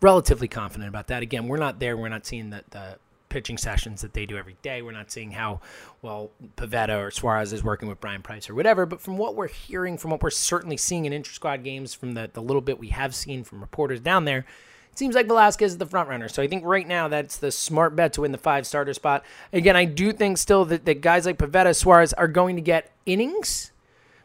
relatively 0.00 0.48
confident 0.48 0.88
about 0.88 1.08
that. 1.08 1.22
Again, 1.22 1.48
we're 1.48 1.58
not 1.58 1.78
there. 1.78 1.96
We're 1.96 2.08
not 2.08 2.26
seeing 2.26 2.50
the, 2.50 2.64
the 2.70 2.96
pitching 3.28 3.58
sessions 3.58 4.00
that 4.00 4.14
they 4.14 4.26
do 4.26 4.38
every 4.38 4.56
day. 4.62 4.80
We're 4.80 4.92
not 4.92 5.10
seeing 5.10 5.32
how 5.32 5.60
well 6.02 6.30
Pivetta 6.56 6.98
or 6.98 7.10
Suarez 7.10 7.52
is 7.52 7.64
working 7.64 7.88
with 7.88 8.00
Bryan 8.00 8.22
Price 8.22 8.48
or 8.48 8.54
whatever. 8.54 8.86
But 8.86 9.00
from 9.00 9.18
what 9.18 9.34
we're 9.34 9.48
hearing, 9.48 9.98
from 9.98 10.12
what 10.12 10.22
we're 10.22 10.30
certainly 10.30 10.76
seeing 10.76 11.04
in 11.04 11.12
inter 11.12 11.32
squad 11.32 11.64
games, 11.64 11.94
from 11.94 12.14
the, 12.14 12.30
the 12.32 12.40
little 12.40 12.62
bit 12.62 12.78
we 12.78 12.88
have 12.88 13.14
seen 13.14 13.44
from 13.44 13.60
reporters 13.60 14.00
down 14.00 14.24
there, 14.24 14.46
it 14.92 14.98
seems 14.98 15.16
like 15.16 15.26
Velasquez 15.26 15.72
is 15.72 15.78
the 15.78 15.86
front 15.86 16.08
runner. 16.08 16.28
So 16.28 16.42
I 16.42 16.46
think 16.46 16.64
right 16.64 16.86
now 16.86 17.08
that's 17.08 17.36
the 17.36 17.50
smart 17.50 17.96
bet 17.96 18.12
to 18.12 18.20
win 18.20 18.30
the 18.30 18.38
five 18.38 18.66
starter 18.66 18.94
spot. 18.94 19.24
Again, 19.52 19.74
I 19.74 19.84
do 19.84 20.12
think 20.12 20.38
still 20.38 20.64
that, 20.66 20.84
that 20.84 21.00
guys 21.00 21.26
like 21.26 21.36
Pivetta, 21.36 21.74
Suarez 21.74 22.12
are 22.12 22.28
going 22.28 22.54
to 22.54 22.62
get 22.62 22.92
innings. 23.04 23.72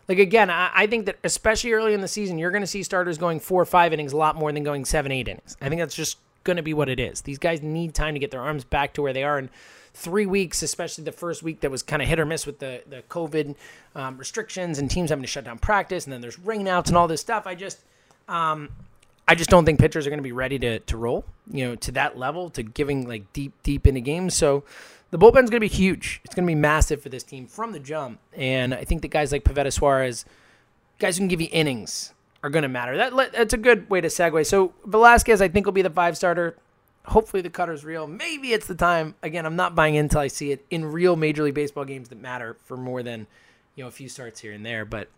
Like 0.09 0.19
again, 0.19 0.49
I, 0.49 0.71
I 0.73 0.87
think 0.87 1.05
that 1.05 1.17
especially 1.23 1.71
early 1.71 1.93
in 1.93 2.01
the 2.01 2.07
season, 2.07 2.39
you're 2.39 2.51
going 2.51 2.63
to 2.63 2.67
see 2.67 2.83
starters 2.83 3.17
going 3.17 3.39
four 3.39 3.61
or 3.61 3.65
five 3.65 3.93
innings 3.93 4.11
a 4.11 4.17
lot 4.17 4.35
more 4.35 4.51
than 4.51 4.63
going 4.63 4.83
seven, 4.83 5.11
eight 5.11 5.27
innings. 5.27 5.55
I 5.61 5.69
think 5.69 5.79
that's 5.79 5.95
just 5.95 6.17
going 6.43 6.57
to 6.57 6.63
be 6.63 6.73
what 6.73 6.89
it 6.89 6.99
is. 6.99 7.21
These 7.21 7.37
guys 7.37 7.61
need 7.61 7.93
time 7.93 8.15
to 8.15 8.19
get 8.19 8.31
their 8.31 8.41
arms 8.41 8.63
back 8.63 8.93
to 8.93 9.01
where 9.03 9.13
they 9.13 9.23
are. 9.23 9.37
And 9.37 9.49
three 9.93 10.25
weeks, 10.25 10.63
especially 10.63 11.03
the 11.03 11.11
first 11.11 11.43
week 11.43 11.59
that 11.59 11.69
was 11.69 11.83
kind 11.83 12.01
of 12.01 12.07
hit 12.07 12.19
or 12.19 12.25
miss 12.25 12.45
with 12.45 12.59
the, 12.59 12.81
the 12.89 13.03
COVID 13.03 13.55
um, 13.95 14.17
restrictions 14.17 14.79
and 14.79 14.89
teams 14.89 15.11
having 15.11 15.23
to 15.23 15.27
shut 15.27 15.43
down 15.43 15.59
practice, 15.59 16.05
and 16.05 16.13
then 16.13 16.21
there's 16.21 16.37
rainouts 16.37 16.87
and 16.87 16.97
all 16.97 17.07
this 17.07 17.21
stuff. 17.21 17.45
I 17.45 17.53
just, 17.53 17.79
um, 18.27 18.69
I 19.27 19.35
just 19.35 19.51
don't 19.51 19.63
think 19.63 19.79
pitchers 19.79 20.07
are 20.07 20.09
going 20.09 20.19
to 20.19 20.23
be 20.23 20.31
ready 20.31 20.57
to 20.57 20.79
to 20.79 20.97
roll, 20.97 21.23
you 21.51 21.67
know, 21.67 21.75
to 21.75 21.91
that 21.91 22.17
level, 22.17 22.49
to 22.51 22.63
giving 22.63 23.07
like 23.07 23.31
deep 23.31 23.53
deep 23.61 23.85
into 23.85 24.01
games. 24.01 24.33
So 24.33 24.63
the 25.11 25.17
bullpen's 25.17 25.49
going 25.49 25.57
to 25.57 25.59
be 25.59 25.67
huge. 25.67 26.21
It's 26.23 26.35
going 26.35 26.45
to 26.45 26.51
be 26.51 26.55
massive 26.55 27.01
for 27.01 27.09
this 27.09 27.23
team 27.23 27.47
from 27.47 27.71
the 27.71 27.79
jump. 27.79 28.19
And 28.33 28.73
I 28.73 28.83
think 28.83 29.01
that 29.01 29.09
guys 29.09 29.31
like 29.31 29.43
Pivetta 29.43 29.73
Suarez, 29.73 30.25
guys 30.99 31.17
who 31.17 31.21
can 31.21 31.27
give 31.27 31.41
you 31.41 31.49
innings 31.51 32.13
are 32.43 32.49
going 32.49 32.63
to 32.63 32.69
matter. 32.69 32.95
That 32.97 33.31
that's 33.31 33.53
a 33.53 33.57
good 33.57 33.89
way 33.89 34.01
to 34.01 34.07
segue. 34.07 34.45
So 34.45 34.73
Velasquez, 34.85 35.41
I 35.41 35.47
think, 35.47 35.65
will 35.65 35.73
be 35.73 35.81
the 35.81 35.89
five 35.89 36.15
starter. 36.15 36.57
Hopefully 37.05 37.41
the 37.41 37.49
cutter's 37.49 37.83
real. 37.83 38.07
Maybe 38.07 38.53
it's 38.53 38.67
the 38.67 38.75
time. 38.75 39.15
Again, 39.23 39.45
I'm 39.45 39.55
not 39.55 39.73
buying 39.73 39.95
in 39.95 40.05
until 40.05 40.21
I 40.21 40.27
see 40.27 40.51
it 40.51 40.65
in 40.69 40.85
real 40.85 41.15
Major 41.15 41.43
League 41.43 41.55
Baseball 41.55 41.85
games 41.85 42.09
that 42.09 42.19
matter 42.19 42.57
for 42.65 42.77
more 42.77 43.01
than 43.01 43.25
you 43.75 43.83
know 43.83 43.87
a 43.87 43.91
few 43.91 44.09
starts 44.09 44.41
here 44.41 44.53
and 44.53 44.65
there. 44.65 44.85
But 44.85 45.09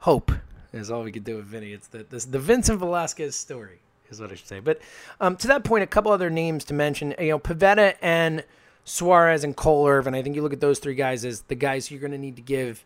hope 0.00 0.32
is 0.72 0.90
all 0.90 1.02
we 1.02 1.12
could 1.12 1.24
do 1.24 1.36
with 1.36 1.46
Vinny. 1.46 1.72
It's 1.72 1.86
the 1.86 2.04
the 2.04 2.38
Vincent 2.38 2.80
Velasquez 2.80 3.36
story 3.36 3.78
is 4.10 4.20
what 4.20 4.30
I 4.30 4.34
should 4.34 4.46
say. 4.46 4.60
But 4.60 4.80
um, 5.20 5.36
to 5.36 5.48
that 5.48 5.64
point, 5.64 5.84
a 5.84 5.86
couple 5.86 6.12
other 6.12 6.30
names 6.30 6.64
to 6.66 6.74
mention. 6.74 7.14
You 7.18 7.30
know, 7.30 7.38
Pivetta 7.38 7.94
and 8.02 8.44
Suarez 8.84 9.44
and 9.44 9.56
Cole 9.56 9.86
Irvin. 9.86 10.14
I 10.14 10.22
think 10.22 10.36
you 10.36 10.42
look 10.42 10.52
at 10.52 10.60
those 10.60 10.78
three 10.78 10.94
guys 10.94 11.24
as 11.24 11.42
the 11.42 11.54
guys 11.54 11.90
you're 11.90 12.00
going 12.00 12.12
to 12.12 12.18
need 12.18 12.36
to 12.36 12.42
give 12.42 12.84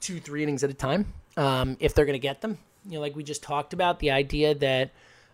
two, 0.00 0.20
three 0.20 0.42
innings 0.42 0.64
at 0.64 0.70
a 0.70 0.74
time 0.74 1.12
um, 1.36 1.76
if 1.80 1.94
they're 1.94 2.04
going 2.04 2.14
to 2.14 2.18
get 2.18 2.40
them. 2.40 2.58
You 2.86 2.92
know, 2.92 3.00
like 3.00 3.14
we 3.14 3.22
just 3.22 3.42
talked 3.42 3.72
about, 3.72 3.98
the 3.98 4.10
idea 4.10 4.54
that 4.54 4.90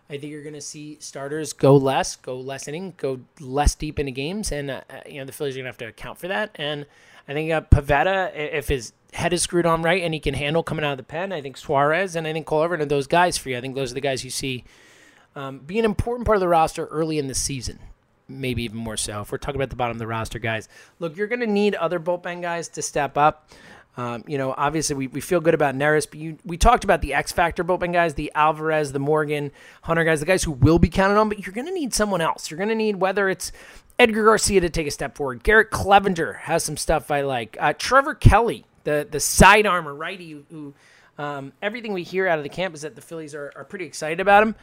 I 0.09 0.17
think 0.17 0.31
you're 0.31 0.43
going 0.43 0.53
to 0.53 0.61
see 0.61 0.97
starters 0.99 1.53
go 1.53 1.75
less, 1.75 2.15
go 2.15 2.37
less 2.37 2.67
inning, 2.67 2.93
go 2.97 3.21
less 3.39 3.75
deep 3.75 3.99
into 3.99 4.11
games, 4.11 4.51
and 4.51 4.71
uh, 4.71 4.81
you 5.05 5.19
know 5.19 5.25
the 5.25 5.31
Phillies 5.31 5.55
are 5.55 5.59
going 5.59 5.65
to 5.65 5.69
have 5.69 5.77
to 5.77 5.87
account 5.87 6.17
for 6.17 6.27
that. 6.27 6.51
And 6.55 6.85
I 7.27 7.33
think 7.33 7.51
uh, 7.51 7.61
Pivetta, 7.61 8.31
if 8.35 8.69
his 8.69 8.93
head 9.13 9.33
is 9.33 9.41
screwed 9.41 9.65
on 9.65 9.81
right 9.81 10.01
and 10.01 10.13
he 10.13 10.19
can 10.19 10.33
handle 10.33 10.63
coming 10.63 10.85
out 10.85 10.91
of 10.91 10.97
the 10.97 11.03
pen, 11.03 11.33
I 11.33 11.41
think 11.41 11.57
Suarez 11.57 12.15
and 12.15 12.27
I 12.27 12.33
think 12.33 12.45
Cole 12.45 12.63
Irvin 12.63 12.81
are 12.81 12.85
those 12.85 13.07
guys 13.07 13.37
for 13.37 13.49
you. 13.49 13.57
I 13.57 13.61
think 13.61 13.75
those 13.75 13.91
are 13.91 13.95
the 13.95 14.01
guys 14.01 14.23
you 14.23 14.29
see 14.29 14.63
um, 15.37 15.59
be 15.59 15.79
an 15.79 15.85
important 15.85 16.25
part 16.25 16.35
of 16.35 16.41
the 16.41 16.47
roster 16.47 16.85
early 16.87 17.17
in 17.19 17.27
the 17.27 17.35
season 17.35 17.79
maybe 18.29 18.63
even 18.63 18.77
more 18.77 18.97
so. 18.97 19.21
If 19.21 19.31
we're 19.31 19.37
talking 19.37 19.55
about 19.55 19.69
the 19.69 19.75
bottom 19.75 19.95
of 19.95 19.99
the 19.99 20.07
roster 20.07 20.39
guys, 20.39 20.67
look, 20.99 21.15
you're 21.15 21.27
going 21.27 21.39
to 21.39 21.47
need 21.47 21.75
other 21.75 21.99
bullpen 21.99 22.41
guys 22.41 22.67
to 22.69 22.81
step 22.81 23.17
up. 23.17 23.49
Um, 23.95 24.23
you 24.27 24.37
know, 24.37 24.53
obviously 24.55 24.95
we, 24.95 25.07
we 25.07 25.21
feel 25.21 25.39
good 25.39 25.55
about 25.55 25.73
Neris, 25.73 26.07
but 26.07 26.19
you, 26.19 26.37
we 26.45 26.55
talked 26.55 26.83
about 26.83 27.01
the 27.01 27.15
X 27.15 27.31
Factor 27.31 27.63
bullpen 27.63 27.93
guys, 27.93 28.13
the 28.13 28.31
Alvarez, 28.35 28.91
the 28.91 28.99
Morgan, 28.99 29.51
Hunter 29.81 30.03
guys, 30.03 30.19
the 30.19 30.25
guys 30.27 30.43
who 30.43 30.51
will 30.51 30.77
be 30.77 30.89
counted 30.89 31.17
on, 31.17 31.29
but 31.29 31.45
you're 31.45 31.53
going 31.53 31.65
to 31.65 31.73
need 31.73 31.95
someone 31.95 32.21
else. 32.21 32.51
You're 32.51 32.59
going 32.59 32.69
to 32.69 32.75
need 32.75 32.97
whether 32.97 33.27
it's 33.27 33.51
Edgar 33.97 34.25
Garcia 34.25 34.61
to 34.61 34.69
take 34.69 34.85
a 34.85 34.91
step 34.91 35.15
forward. 35.15 35.41
Garrett 35.41 35.71
Cleavinger 35.71 36.39
has 36.41 36.63
some 36.63 36.77
stuff 36.77 37.09
I 37.09 37.21
like. 37.21 37.57
Uh, 37.59 37.73
Trevor 37.73 38.13
Kelly, 38.13 38.65
the 38.83 39.07
the 39.09 39.19
side 39.19 39.65
armor 39.65 39.95
righty, 39.95 40.29
who, 40.31 40.43
who 40.51 40.73
um, 41.17 41.53
everything 41.63 41.93
we 41.93 42.03
hear 42.03 42.27
out 42.27 42.37
of 42.37 42.43
the 42.43 42.49
camp 42.49 42.75
is 42.75 42.81
that 42.81 42.93
the 42.93 43.01
Phillies 43.01 43.33
are, 43.33 43.51
are 43.55 43.63
pretty 43.63 43.85
excited 43.85 44.19
about 44.19 44.43
him. 44.43 44.55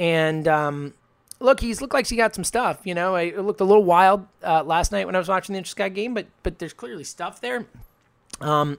And 0.00 0.48
um, 0.48 0.94
look, 1.40 1.60
he's 1.60 1.82
looked 1.82 1.92
like 1.92 2.06
he 2.06 2.16
got 2.16 2.34
some 2.34 2.42
stuff. 2.42 2.80
You 2.84 2.94
know, 2.94 3.16
it 3.16 3.38
looked 3.38 3.60
a 3.60 3.64
little 3.64 3.84
wild 3.84 4.26
uh, 4.42 4.64
last 4.64 4.92
night 4.92 5.04
when 5.04 5.14
I 5.14 5.18
was 5.18 5.28
watching 5.28 5.52
the 5.52 5.58
Inter 5.58 5.68
Squad 5.68 5.94
game, 5.94 6.14
but 6.14 6.26
but 6.42 6.58
there's 6.58 6.72
clearly 6.72 7.04
stuff 7.04 7.42
there. 7.42 7.66
Um, 8.40 8.78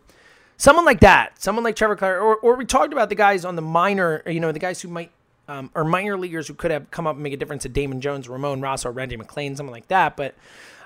someone 0.58 0.84
like 0.84 1.00
that, 1.02 1.40
someone 1.40 1.64
like 1.64 1.76
Trevor 1.76 1.96
Clare, 1.96 2.20
or, 2.20 2.38
or 2.38 2.56
we 2.56 2.66
talked 2.66 2.92
about 2.92 3.10
the 3.10 3.16
guys 3.16 3.46
on 3.46 3.56
the 3.56 3.62
minor, 3.62 4.24
you 4.26 4.40
know, 4.40 4.52
the 4.52 4.58
guys 4.58 4.82
who 4.82 4.88
might, 4.88 5.12
um, 5.48 5.70
or 5.76 5.84
minor 5.84 6.18
leaguers 6.18 6.48
who 6.48 6.56
could 6.56 6.72
have 6.72 6.90
come 6.90 7.06
up 7.06 7.14
and 7.14 7.24
make 7.24 7.34
a 7.34 7.38
difference 7.38 7.68
at 7.68 7.74
Damon 7.74 8.02
Jones, 8.02 8.28
Ramon 8.28 8.60
Rosso, 8.60 8.90
Randy 8.90 9.16
McLean, 9.16 9.56
someone 9.56 9.74
like 9.74 9.88
that. 9.90 10.18
But 10.18 10.34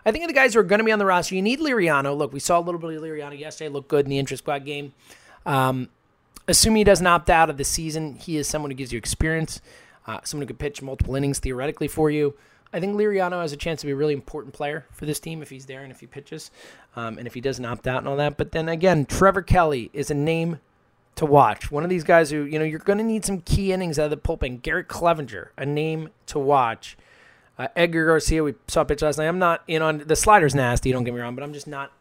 I 0.06 0.12
think 0.12 0.26
of 0.26 0.28
the 0.28 0.34
guys 0.34 0.54
who 0.54 0.60
are 0.60 0.64
going 0.64 0.80
to 0.80 0.86
be 0.86 0.92
on 0.92 1.00
the 1.00 1.06
roster, 1.06 1.36
you 1.36 1.42
need 1.42 1.62
Liriano. 1.62 2.18
Look, 2.18 2.34
we 2.34 2.42
saw 2.42 2.60
a 2.60 2.62
little 2.62 2.80
bit 2.80 2.94
of 2.98 3.02
Liriano 3.02 3.40
yesterday, 3.40 3.70
look 3.70 3.88
good 3.88 4.06
in 4.06 4.10
the 4.10 4.18
Inter 4.18 4.36
Squad 4.36 4.66
game. 4.66 4.94
Um, 5.46 5.88
assuming 6.50 6.78
he 6.78 6.84
doesn't 6.84 7.08
opt 7.08 7.30
out 7.30 7.50
of 7.50 7.56
the 7.56 7.64
season, 7.64 8.16
he 8.16 8.36
is 8.36 8.50
someone 8.50 8.70
who 8.70 8.76
gives 8.76 8.92
you 8.92 8.98
experience, 8.98 9.62
uh, 10.08 10.20
someone 10.24 10.44
who 10.44 10.48
could 10.48 10.60
pitch 10.60 10.82
multiple 10.82 11.16
innings 11.16 11.40
theoretically 11.40 11.88
for 11.88 12.10
you. 12.10 12.36
I 12.74 12.80
think 12.80 12.98
Liriano 12.98 13.42
has 13.42 13.54
a 13.54 13.58
chance 13.58 13.82
to 13.82 13.88
be 13.88 13.94
a 13.94 13.96
really 13.96 14.14
important 14.14 14.54
player 14.54 14.86
for 14.92 15.06
this 15.06 15.20
team 15.20 15.42
if 15.42 15.50
he's 15.50 15.66
there 15.66 15.84
and 15.84 15.92
if 15.92 16.02
he 16.02 16.08
pitches, 16.08 16.52
um, 16.96 17.18
and 17.18 17.26
if 17.26 17.34
he 17.34 17.42
doesn't 17.42 17.64
opt 17.64 17.88
out 17.88 18.00
and 18.00 18.08
all 18.08 18.18
that. 18.18 18.38
But 18.38 18.52
then 18.52 18.68
again, 18.68 19.06
Trevor 19.06 19.42
Kelly 19.42 19.90
is 19.94 20.12
a 20.12 20.14
name 20.14 20.60
to 21.16 21.26
watch. 21.26 21.72
One 21.72 21.84
of 21.84 21.90
these 21.90 22.04
guys 22.04 22.30
who 22.30 22.44
you 22.44 22.60
know 22.60 22.66
you're 22.66 22.80
going 22.80 22.98
to 22.98 23.04
need 23.04 23.26
some 23.26 23.42
key 23.42 23.72
innings 23.72 23.98
out 23.98 24.06
of 24.06 24.10
the 24.12 24.18
bullpen. 24.18 24.62
Garrett 24.62 24.88
Cleavinger, 24.88 25.50
a 25.58 25.66
name 25.66 26.10
to 26.28 26.40
watch. 26.40 26.98
Uh, 27.58 27.70
Edgar 27.76 28.06
Garcia, 28.06 28.44
we 28.44 28.56
saw 28.68 28.84
pitch 28.84 29.02
last 29.02 29.18
night. 29.18 29.28
I'm 29.28 29.40
not 29.40 29.64
in 29.68 29.82
on 29.82 30.04
the 30.06 30.16
slider's 30.16 30.54
nasty. 30.54 30.92
Don't 30.92 31.06
get 31.06 31.14
me 31.14 31.22
wrong, 31.22 31.36
but 31.36 31.44
I'm 31.44 31.54
just 31.54 31.68
not 31.68 31.94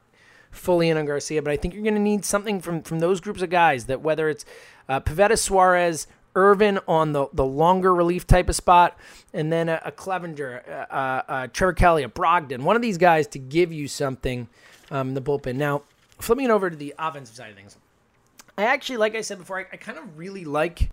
fully 0.51 0.89
in 0.89 0.97
on 0.97 1.07
Garcia. 1.07 1.43
But 1.43 1.53
I 1.53 1.57
think 1.57 1.75
you're 1.75 1.85
going 1.85 1.95
to 1.95 2.01
need 2.01 2.25
something 2.25 2.61
from 2.61 2.83
from 2.83 2.99
those 2.99 3.21
groups 3.21 3.43
of 3.43 3.51
guys. 3.51 3.87
That 3.87 4.01
whether 4.01 4.29
it's 4.29 4.45
uh, 4.89 5.01
Pivetta 5.01 5.39
Suarez 5.39 6.09
Irvin 6.35 6.79
on 6.89 7.13
the, 7.13 7.27
the 7.33 7.45
longer 7.45 7.95
relief 7.95 8.27
type 8.27 8.49
of 8.49 8.57
spot, 8.57 8.99
and 9.33 9.53
then 9.53 9.69
a, 9.69 9.81
a 9.85 9.93
Cleavinger, 9.93 10.69
uh, 10.69 10.95
uh, 10.95 11.47
Trevor 11.49 11.73
Kelly, 11.73 12.03
a 12.03 12.09
Brogdon, 12.09 12.63
one 12.63 12.77
of 12.77 12.83
these 12.83 12.99
guys 12.99 13.27
to 13.29 13.39
give 13.39 13.73
you 13.73 13.89
something 13.89 14.49
um, 14.91 15.09
in 15.09 15.15
the 15.15 15.23
bullpen. 15.23 15.57
Now, 15.57 15.83
flipping 16.19 16.47
it 16.47 16.51
over 16.51 16.71
to 16.71 16.77
the 16.77 16.95
offensive 16.99 17.37
side 17.37 17.51
of 17.51 17.57
things, 17.57 17.77
I 18.57 18.65
actually, 18.65 18.99
like 18.99 19.15
I 19.15 19.21
said 19.21 19.39
before, 19.39 19.61
I, 19.61 19.67
I 19.73 19.77
kind 19.77 19.99
of 19.99 20.19
really 20.19 20.45
like 20.45 20.91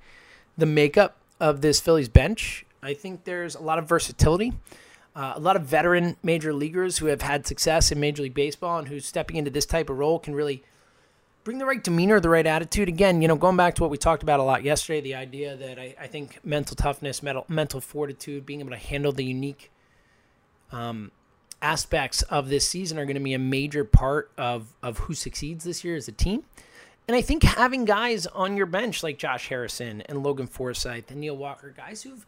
the 0.58 0.66
makeup 0.66 1.18
of 1.40 1.62
this 1.62 1.80
Phillies 1.80 2.10
bench. 2.10 2.66
I 2.84 2.94
think 2.94 3.24
there's 3.24 3.56
a 3.56 3.62
lot 3.62 3.80
of 3.80 3.88
versatility. 3.88 4.54
Uh, 5.14 5.34
a 5.36 5.40
lot 5.40 5.58
of 5.58 5.64
veteran 5.64 6.16
major 6.24 6.54
leaguers 6.54 7.00
who 7.00 7.08
have 7.08 7.22
had 7.22 7.46
success 7.46 7.92
in 7.92 8.00
Major 8.00 8.24
League 8.24 8.34
Baseball 8.34 8.80
and 8.80 8.88
who's 8.88 9.06
stepping 9.06 9.36
into 9.36 9.52
this 9.52 9.66
type 9.66 9.90
of 9.90 9.98
role 9.98 10.20
can 10.20 10.34
really 10.34 10.64
bring 11.44 11.58
the 11.58 11.66
right 11.66 11.84
demeanor, 11.84 12.20
the 12.20 12.30
right 12.30 12.46
attitude. 12.46 12.88
Again, 12.88 13.22
you 13.22 13.28
know, 13.28 13.36
going 13.36 13.58
back 13.58 13.76
to 13.76 13.82
what 13.82 13.92
we 13.92 13.98
talked 13.98 14.24
about 14.24 14.40
a 14.40 14.44
lot 14.44 14.64
yesterday, 14.64 15.02
the 15.02 15.16
idea 15.16 15.56
that 15.56 15.80
I, 15.80 15.96
I 16.00 16.08
think 16.08 16.40
mental 16.44 16.76
toughness, 16.76 17.24
mental, 17.24 17.46
mental 17.48 17.82
fortitude, 17.82 18.46
being 18.46 18.60
able 18.60 18.72
to 18.72 18.78
handle 18.78 19.12
the 19.12 19.26
unique 19.26 19.72
um, 20.72 21.12
aspects 21.62 22.22
of 22.24 22.50
this 22.50 22.68
season 22.68 22.98
are 22.98 23.06
going 23.06 23.16
to 23.16 23.24
be 23.24 23.34
a 23.34 23.40
major 23.40 23.84
part 23.84 24.32
of, 24.38 24.74
of 24.82 25.00
who 25.00 25.14
succeeds 25.14 25.64
this 25.64 25.84
year 25.84 25.96
as 25.96 26.08
a 26.08 26.12
team. 26.12 26.44
And 27.08 27.16
I 27.16 27.22
think 27.22 27.44
having 27.44 27.86
guys 27.86 28.28
on 28.28 28.56
your 28.56 28.68
bench 28.68 29.04
like 29.04 29.18
Josh 29.18 29.50
Harrison 29.50 30.02
and 30.02 30.24
Logan 30.24 30.48
Forsythe 30.48 31.06
and 31.10 31.20
Neil 31.20 31.36
Walker, 31.36 31.74
guys 31.76 32.04
who've, 32.04 32.26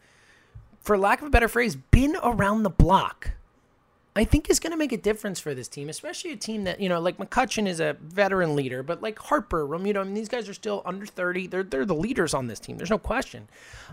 for 0.80 0.98
lack 0.98 1.20
of 1.20 1.28
a 1.28 1.30
better 1.30 1.48
phrase, 1.48 1.76
been 1.76 2.16
around 2.22 2.64
the 2.64 2.70
block 2.70 3.30
I 4.16 4.22
think 4.22 4.48
is 4.48 4.60
going 4.60 4.70
to 4.70 4.76
make 4.76 4.92
a 4.92 4.96
difference 4.96 5.40
for 5.40 5.54
this 5.54 5.66
team, 5.66 5.88
especially 5.88 6.30
a 6.30 6.36
team 6.36 6.64
that, 6.64 6.80
you 6.80 6.88
know, 6.88 7.00
like 7.00 7.18
McCutchen 7.18 7.66
is 7.66 7.80
a 7.80 7.96
veteran 8.00 8.54
leader, 8.54 8.84
but 8.84 9.02
like 9.02 9.18
Harper, 9.18 9.66
Realmuto, 9.66 10.00
I 10.00 10.04
mean, 10.04 10.14
these 10.14 10.28
guys 10.28 10.48
are 10.48 10.54
still 10.54 10.82
under 10.86 11.04
30. 11.04 11.48
They're, 11.48 11.64
they're 11.64 11.84
the 11.84 11.96
leaders 11.96 12.32
on 12.32 12.46
this 12.46 12.60
team. 12.60 12.76
There's 12.76 12.90
no 12.90 12.98
question. 12.98 13.48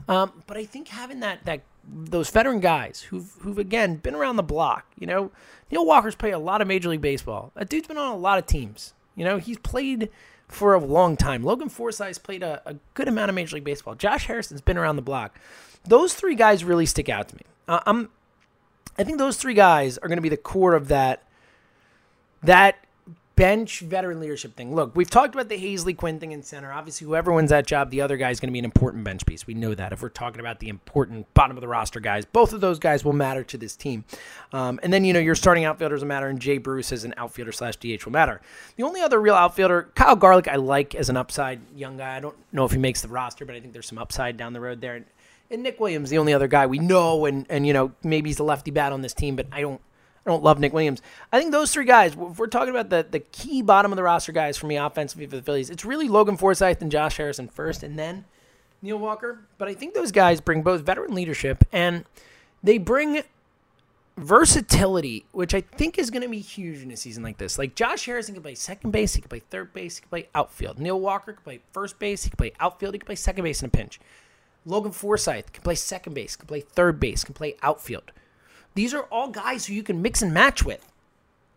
Um, 0.08 0.44
but 0.46 0.58
I 0.58 0.66
think 0.66 0.90
having 0.90 1.22
that, 1.22 1.44
that, 1.46 1.62
those 1.92 2.30
veteran 2.30 2.60
guys 2.60 3.02
who've, 3.02 3.34
who've 3.42 3.58
again 3.58 3.96
been 3.96 4.14
around 4.14 4.36
the 4.36 4.44
block, 4.44 4.86
you 5.00 5.08
know, 5.08 5.32
Neil 5.72 5.88
Walker's 5.88 6.16
played 6.16 6.34
a 6.34 6.40
lot 6.40 6.62
of 6.62 6.68
Major 6.68 6.90
League 6.90 7.02
Baseball. 7.02 7.52
That 7.56 7.68
dude's 7.68 7.88
been 7.88 7.98
on 7.98 8.12
a 8.12 8.18
lot 8.18 8.38
of 8.38 8.46
teams. 8.46 8.94
You 9.16 9.26
know, 9.26 9.40
he's 9.40 9.58
played 9.58 10.12
for 10.48 10.76
a 10.76 10.80
long 10.80 11.18
time. 11.18 11.44
Logan 11.44 11.70
Forsythe's 11.70 12.20
played 12.20 12.44
a, 12.44 12.62
a 12.68 12.76
good 12.94 13.08
amount 13.08 13.30
of 13.30 13.36
Major 13.36 13.56
League 13.56 13.64
Baseball. 13.64 13.96
Josh 13.96 14.28
Harrison's 14.28 14.62
been 14.62 14.78
around 14.78 14.98
the 14.98 15.02
block. 15.02 15.40
Those 15.84 16.14
three 16.14 16.36
guys 16.36 16.64
really 16.64 16.86
stick 16.86 17.10
out 17.10 17.30
to 17.30 17.36
me. 17.36 17.42
Uh, 17.68 17.80
I'm 17.88 18.10
I 18.98 19.04
think 19.04 19.18
those 19.18 19.38
three 19.38 19.54
guys 19.54 19.98
are 19.98 20.08
going 20.08 20.18
to 20.18 20.22
be 20.22 20.30
the 20.30 20.38
core 20.38 20.74
of 20.74 20.88
that 20.90 21.24
that 22.44 22.78
bench 23.36 23.80
veteran 23.80 24.20
leadership 24.20 24.56
thing. 24.56 24.76
Look, 24.76 24.96
we've 24.96 25.10
talked 25.10 25.34
about 25.34 25.50
the 25.50 25.58
Haseley 25.58 25.98
Quinn 25.98 26.20
thing 26.20 26.32
in 26.32 26.44
center. 26.44 26.72
Obviously, 26.72 27.06
whoever 27.06 27.32
wins 27.32 27.50
that 27.50 27.66
job, 27.66 27.90
the 27.90 28.02
other 28.02 28.16
guy 28.16 28.30
is 28.30 28.40
going 28.40 28.50
to 28.50 28.54
be 28.54 28.60
an 28.60 28.66
important 28.66 29.04
bench 29.04 29.26
piece. 29.26 29.48
We 29.48 29.54
know 29.54 29.74
that. 29.74 29.92
If 29.92 30.04
we're 30.04 30.10
talking 30.10 30.40
about 30.40 30.60
the 30.60 30.70
important 30.70 31.34
bottom 31.34 31.58
of 31.58 31.62
the 31.62 31.68
roster 31.68 32.00
guys, 32.00 32.24
both 32.24 32.54
of 32.54 32.62
those 32.62 32.78
guys 32.78 33.04
will 33.04 33.14
matter 33.14 33.44
to 33.46 33.58
this 33.58 33.76
team. 33.76 34.04
Um, 34.54 34.80
and 34.84 34.94
then 34.94 35.06
you 35.06 35.14
know 35.14 35.20
your 35.20 35.34
starting 35.34 35.66
outfielders 35.66 36.02
will 36.02 36.08
matter, 36.08 36.28
and 36.28 36.40
Jay 36.40 36.60
Bruce 36.60 36.92
as 36.92 37.04
an 37.04 37.16
outfielder 37.18 37.52
slash 37.52 37.78
DH 37.78 38.06
will 38.06 38.12
matter. 38.12 38.42
The 38.76 38.84
only 38.84 39.02
other 39.02 39.20
real 39.20 39.36
outfielder, 39.36 39.90
Kyle 39.96 40.16
Garlick, 40.16 40.48
I 40.48 40.58
like 40.58 40.94
as 40.94 41.10
an 41.10 41.18
upside 41.18 41.62
young 41.76 41.98
guy. 41.98 42.18
I 42.18 42.20
don't 42.20 42.36
know 42.52 42.66
if 42.66 42.72
he 42.72 42.78
makes 42.78 43.02
the 43.02 43.08
roster, 43.08 43.46
but 43.46 43.56
I 43.56 43.60
think 43.60 43.74
there's 43.74 43.88
some 43.88 43.98
upside 43.98 44.38
down 44.38 44.54
the 44.54 44.62
road 44.62 44.82
there. 44.82 45.04
And 45.52 45.64
Nick 45.64 45.80
Williams, 45.80 46.10
the 46.10 46.18
only 46.18 46.34
other 46.34 46.48
guy 46.48 46.66
we 46.66 46.80
know, 46.80 47.26
and 47.26 47.46
and 47.50 47.68
you 47.68 47.74
know 47.74 47.92
maybe 48.04 48.30
he's 48.30 48.40
a 48.40 48.44
lefty 48.44 48.72
bat 48.72 48.94
on 48.94 49.02
this 49.02 49.14
team, 49.14 49.36
but 49.36 49.48
I 49.52 49.62
don't 49.62 49.82
I 50.26 50.30
don't 50.30 50.44
love 50.44 50.60
Nick 50.60 50.72
Williams. 50.72 51.02
I 51.32 51.40
think 51.40 51.52
those 51.52 51.74
three 51.74 51.86
guys, 51.86 52.14
if 52.14 52.40
we're 52.40 52.48
talking 52.48 52.70
about 52.70 52.90
the, 52.90 53.06
the 53.10 53.20
key 53.20 53.62
bottom 53.62 53.92
of 53.92 53.96
the 53.96 54.04
roster 54.04 54.32
guys 54.32 54.56
for 54.56 54.68
me 54.68 54.78
offensively 54.78 55.26
for 55.26 55.36
the 55.36 55.42
Phillies, 55.42 55.70
it's 55.70 55.84
really 55.84 56.08
Logan 56.08 56.38
Forsythe 56.38 56.82
and 56.82 56.92
Josh 56.92 57.18
Harrison 57.18 57.48
first, 57.48 57.82
and 57.82 57.98
then 57.98 58.26
Neil 58.82 58.98
Walker. 58.98 59.42
But 59.58 59.68
I 59.68 59.74
think 59.74 59.94
those 59.94 60.12
guys 60.12 60.40
bring 60.40 60.62
both 60.62 60.82
veteran 60.82 61.16
leadership 61.16 61.64
and 61.72 62.06
they 62.64 62.78
bring 62.78 63.24
versatility, 64.18 65.26
which 65.32 65.56
I 65.56 65.62
think 65.62 65.98
is 65.98 66.12
going 66.12 66.22
to 66.22 66.30
be 66.30 66.40
huge 66.40 66.84
in 66.84 66.92
a 66.92 66.98
season 66.98 67.24
like 67.24 67.38
this. 67.38 67.58
Like 67.58 67.76
Josh 67.76 68.06
Harrison 68.06 68.36
can 68.36 68.44
play 68.44 68.56
second 68.56 68.92
base, 68.92 69.16
he 69.16 69.22
can 69.22 69.30
play 69.30 69.42
third 69.50 69.74
base, 69.74 69.98
he 69.98 70.02
can 70.02 70.10
play 70.10 70.30
outfield. 70.36 70.78
Neil 70.80 71.00
Walker 71.00 71.34
can 71.34 71.44
play 71.44 71.62
first 71.72 71.98
base, 71.98 72.24
he 72.24 72.30
can 72.30 72.38
play 72.38 72.54
outfield, 72.60 72.94
he 72.94 73.00
can 73.00 73.08
play 73.08 73.16
second 73.16 73.44
base 73.44 73.62
in 73.62 73.68
a 73.68 73.70
pinch. 73.70 74.00
Logan 74.66 74.92
Forsythe 74.92 75.52
can 75.52 75.64
play 75.64 75.76
second 75.76 76.14
base, 76.14 76.36
can 76.36 76.48
play 76.48 76.62
third 76.62 77.00
base, 77.00 77.24
can 77.24 77.34
play 77.34 77.56
outfield. 77.62 78.12
These 78.76 78.94
are 78.94 79.04
all 79.04 79.30
guys 79.30 79.66
who 79.66 79.74
you 79.74 79.84
can 79.84 80.02
mix 80.02 80.22
and 80.22 80.34
match 80.34 80.64
with. 80.64 80.88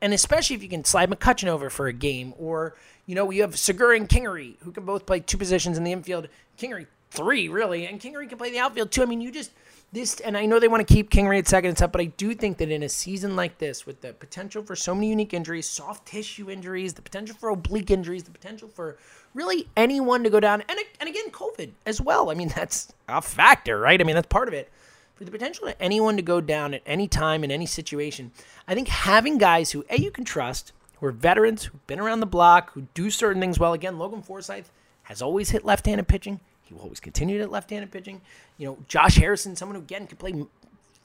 And 0.00 0.12
especially 0.12 0.56
if 0.56 0.62
you 0.62 0.68
can 0.68 0.84
slide 0.84 1.10
McCutchen 1.10 1.48
over 1.48 1.70
for 1.70 1.86
a 1.86 1.92
game, 1.92 2.34
or, 2.38 2.74
you 3.06 3.14
know, 3.14 3.30
you 3.30 3.42
have 3.42 3.58
Segura 3.58 3.96
and 3.96 4.08
Kingery, 4.08 4.56
who 4.60 4.72
can 4.72 4.84
both 4.84 5.06
play 5.06 5.20
two 5.20 5.38
positions 5.38 5.78
in 5.78 5.84
the 5.84 5.92
infield. 5.92 6.28
Kingery, 6.58 6.86
three 7.10 7.48
really, 7.48 7.86
and 7.86 8.00
Kingery 8.00 8.28
can 8.28 8.36
play 8.36 8.50
the 8.50 8.58
outfield 8.58 8.90
too. 8.90 9.02
I 9.02 9.06
mean, 9.06 9.20
you 9.20 9.30
just 9.30 9.52
this, 9.94 10.20
and 10.20 10.36
I 10.36 10.44
know 10.44 10.58
they 10.58 10.68
want 10.68 10.86
to 10.86 10.94
keep 10.94 11.10
Kingery 11.10 11.38
at 11.38 11.48
second 11.48 11.68
and 11.68 11.78
stuff, 11.78 11.92
but 11.92 12.00
I 12.00 12.06
do 12.06 12.34
think 12.34 12.58
that 12.58 12.70
in 12.70 12.82
a 12.82 12.88
season 12.88 13.36
like 13.36 13.58
this, 13.58 13.86
with 13.86 14.00
the 14.00 14.12
potential 14.12 14.62
for 14.62 14.76
so 14.76 14.94
many 14.94 15.08
unique 15.08 15.32
injuries, 15.32 15.68
soft 15.68 16.06
tissue 16.06 16.50
injuries, 16.50 16.94
the 16.94 17.02
potential 17.02 17.36
for 17.38 17.48
oblique 17.48 17.90
injuries, 17.90 18.24
the 18.24 18.30
potential 18.30 18.68
for 18.68 18.98
really 19.32 19.68
anyone 19.76 20.24
to 20.24 20.30
go 20.30 20.40
down, 20.40 20.62
and 20.68 20.78
and 21.00 21.08
again, 21.08 21.30
COVID 21.30 21.70
as 21.86 22.00
well. 22.00 22.30
I 22.30 22.34
mean, 22.34 22.48
that's 22.48 22.92
a 23.08 23.22
factor, 23.22 23.78
right? 23.78 24.00
I 24.00 24.04
mean, 24.04 24.14
that's 24.14 24.26
part 24.26 24.48
of 24.48 24.54
it. 24.54 24.70
For 25.14 25.24
the 25.24 25.30
potential 25.30 25.68
of 25.68 25.76
anyone 25.78 26.16
to 26.16 26.22
go 26.22 26.40
down 26.40 26.74
at 26.74 26.82
any 26.84 27.06
time 27.06 27.44
in 27.44 27.52
any 27.52 27.66
situation, 27.66 28.32
I 28.66 28.74
think 28.74 28.88
having 28.88 29.38
guys 29.38 29.70
who 29.70 29.84
a 29.88 30.00
you 30.00 30.10
can 30.10 30.24
trust, 30.24 30.72
who 30.98 31.06
are 31.06 31.12
veterans, 31.12 31.64
who've 31.66 31.86
been 31.86 32.00
around 32.00 32.18
the 32.18 32.26
block, 32.26 32.72
who 32.72 32.88
do 32.94 33.10
certain 33.10 33.40
things 33.40 33.60
well. 33.60 33.72
Again, 33.72 33.98
Logan 33.98 34.22
Forsythe 34.22 34.66
has 35.04 35.22
always 35.22 35.50
hit 35.50 35.64
left-handed 35.64 36.08
pitching. 36.08 36.40
He 36.64 36.74
will 36.74 36.82
always 36.82 37.00
continue 37.00 37.38
to 37.38 37.46
left-handed 37.46 37.92
pitching. 37.92 38.20
You 38.58 38.68
know, 38.68 38.78
Josh 38.88 39.16
Harrison, 39.16 39.54
someone 39.54 39.76
who 39.76 39.82
again 39.82 40.06
could 40.06 40.18
play, 40.18 40.44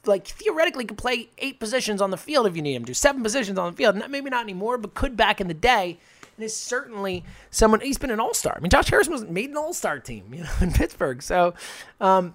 like 0.05 0.27
theoretically 0.27 0.85
could 0.85 0.97
play 0.97 1.29
eight 1.37 1.59
positions 1.59 2.01
on 2.01 2.11
the 2.11 2.17
field 2.17 2.47
if 2.47 2.55
you 2.55 2.61
need 2.61 2.75
him 2.75 2.85
to, 2.85 2.95
seven 2.95 3.21
positions 3.21 3.59
on 3.59 3.71
the 3.71 3.77
field. 3.77 4.01
Maybe 4.09 4.29
not 4.29 4.43
anymore, 4.43 4.77
but 4.77 4.93
could 4.93 5.17
back 5.17 5.41
in 5.41 5.47
the 5.47 5.53
day. 5.53 5.99
And 6.37 6.45
is 6.45 6.55
certainly 6.55 7.25
someone. 7.51 7.81
He's 7.81 7.97
been 7.97 8.11
an 8.11 8.19
all-star. 8.21 8.53
I 8.55 8.61
mean, 8.61 8.69
Josh 8.69 8.89
Harrison 8.89 9.11
was 9.11 9.25
made 9.25 9.49
an 9.49 9.57
all-star 9.57 9.99
team, 9.99 10.33
you 10.33 10.43
know, 10.43 10.49
in 10.61 10.71
Pittsburgh. 10.71 11.21
So, 11.21 11.53
um, 11.99 12.33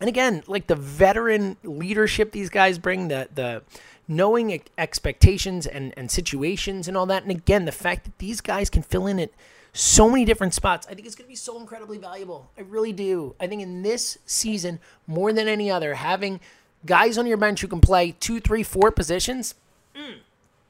and 0.00 0.08
again, 0.08 0.42
like 0.48 0.66
the 0.66 0.74
veteran 0.74 1.56
leadership 1.62 2.32
these 2.32 2.50
guys 2.50 2.78
bring, 2.78 3.08
the 3.08 3.28
the 3.32 3.62
knowing 4.08 4.60
expectations 4.76 5.66
and 5.66 5.94
and 5.96 6.10
situations 6.10 6.88
and 6.88 6.96
all 6.96 7.06
that. 7.06 7.22
And 7.22 7.30
again, 7.30 7.66
the 7.66 7.72
fact 7.72 8.04
that 8.04 8.18
these 8.18 8.40
guys 8.40 8.68
can 8.68 8.82
fill 8.82 9.06
in 9.06 9.20
at 9.20 9.30
so 9.72 10.08
many 10.08 10.24
different 10.24 10.54
spots. 10.54 10.86
I 10.88 10.94
think 10.94 11.06
it's 11.06 11.14
going 11.14 11.26
to 11.26 11.30
be 11.30 11.36
so 11.36 11.58
incredibly 11.58 11.98
valuable. 11.98 12.50
I 12.58 12.62
really 12.62 12.92
do. 12.92 13.34
I 13.40 13.46
think 13.46 13.62
in 13.62 13.82
this 13.82 14.18
season, 14.26 14.80
more 15.06 15.32
than 15.32 15.48
any 15.48 15.70
other, 15.70 15.94
having 15.94 16.40
guys 16.86 17.18
on 17.18 17.26
your 17.26 17.36
bench 17.36 17.60
who 17.60 17.68
can 17.68 17.80
play 17.80 18.12
two, 18.12 18.40
three, 18.40 18.62
four 18.62 18.90
positions, 18.90 19.54
mm, 19.94 20.16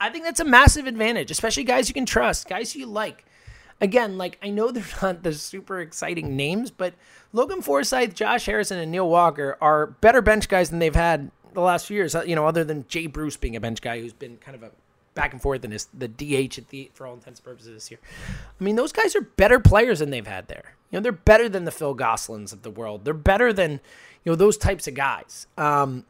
I 0.01 0.11
think 0.11 0.25
that's 0.25 0.41
a 0.41 0.45
massive 0.45 0.87
advantage, 0.87 1.31
especially 1.31 1.65
guys 1.65 1.89
you 1.89 1.95
can 1.95 2.07
trust, 2.07 2.49
guys 2.49 2.75
you 2.75 2.87
like. 2.87 3.25
Again, 3.83 4.19
like 4.19 4.39
I 4.43 4.51
know 4.51 4.71
they're 4.71 4.85
not 5.03 5.23
the 5.23 5.33
super 5.33 5.81
exciting 5.81 6.37
names, 6.37 6.71
but 6.71 6.95
Logan 7.33 7.63
Forsythe, 7.63 8.15
Josh 8.15 8.47
Harrison, 8.47 8.79
and 8.79 8.93
Neil 8.93 9.09
Walker 9.09 9.57
are 9.61 9.87
better 9.87 10.21
bench 10.21 10.49
guys 10.49 10.71
than 10.71 10.79
they've 10.79 10.95
had 10.95 11.31
the 11.55 11.61
last 11.61 11.87
few 11.87 11.97
years. 11.97 12.15
You 12.27 12.35
know, 12.35 12.47
other 12.47 12.65
than 12.65 12.87
Jay 12.89 13.07
Bruce 13.07 13.37
being 13.37 13.57
a 13.57 13.61
bench 13.61 13.81
guy 13.81 14.01
who's 14.01 14.13
been 14.13 14.37
kind 14.39 14.55
of 14.55 14.63
a 14.63 14.71
back 15.21 15.35
and 15.35 15.43
forth 15.43 15.63
and 15.65 15.75
is 15.75 15.87
the 15.93 16.09
DH 16.09 16.57
at 16.57 16.69
the 16.71 16.91
for 16.95 17.07
all 17.07 17.13
intents 17.13 17.41
and 17.41 17.45
purposes 17.45 17.75
this 17.75 17.91
year. 17.91 18.01
I 18.59 18.65
mean, 18.65 18.77
those 18.77 18.91
guys 18.91 19.15
are 19.15 19.21
better 19.21 19.61
players 19.61 19.99
than 19.99 20.09
they've 20.09 20.27
had 20.27 20.49
there. 20.49 20.75
You 20.91 20.99
know, 20.99 21.03
they're 21.03 21.13
better 21.13 21.47
than 21.47 21.67
the 21.67 21.71
Phil 21.71 21.95
Gosselins 21.95 22.55
of 22.55 22.63
the 22.63 22.71
world. 22.71 23.05
They're 23.05 23.13
better 23.13 23.53
than 23.53 23.81
you 24.25 24.33
know 24.33 24.37
those 24.37 24.57
types 24.57 24.89
of 24.89 24.95
guys. 24.95 25.47
Um, 25.59 26.07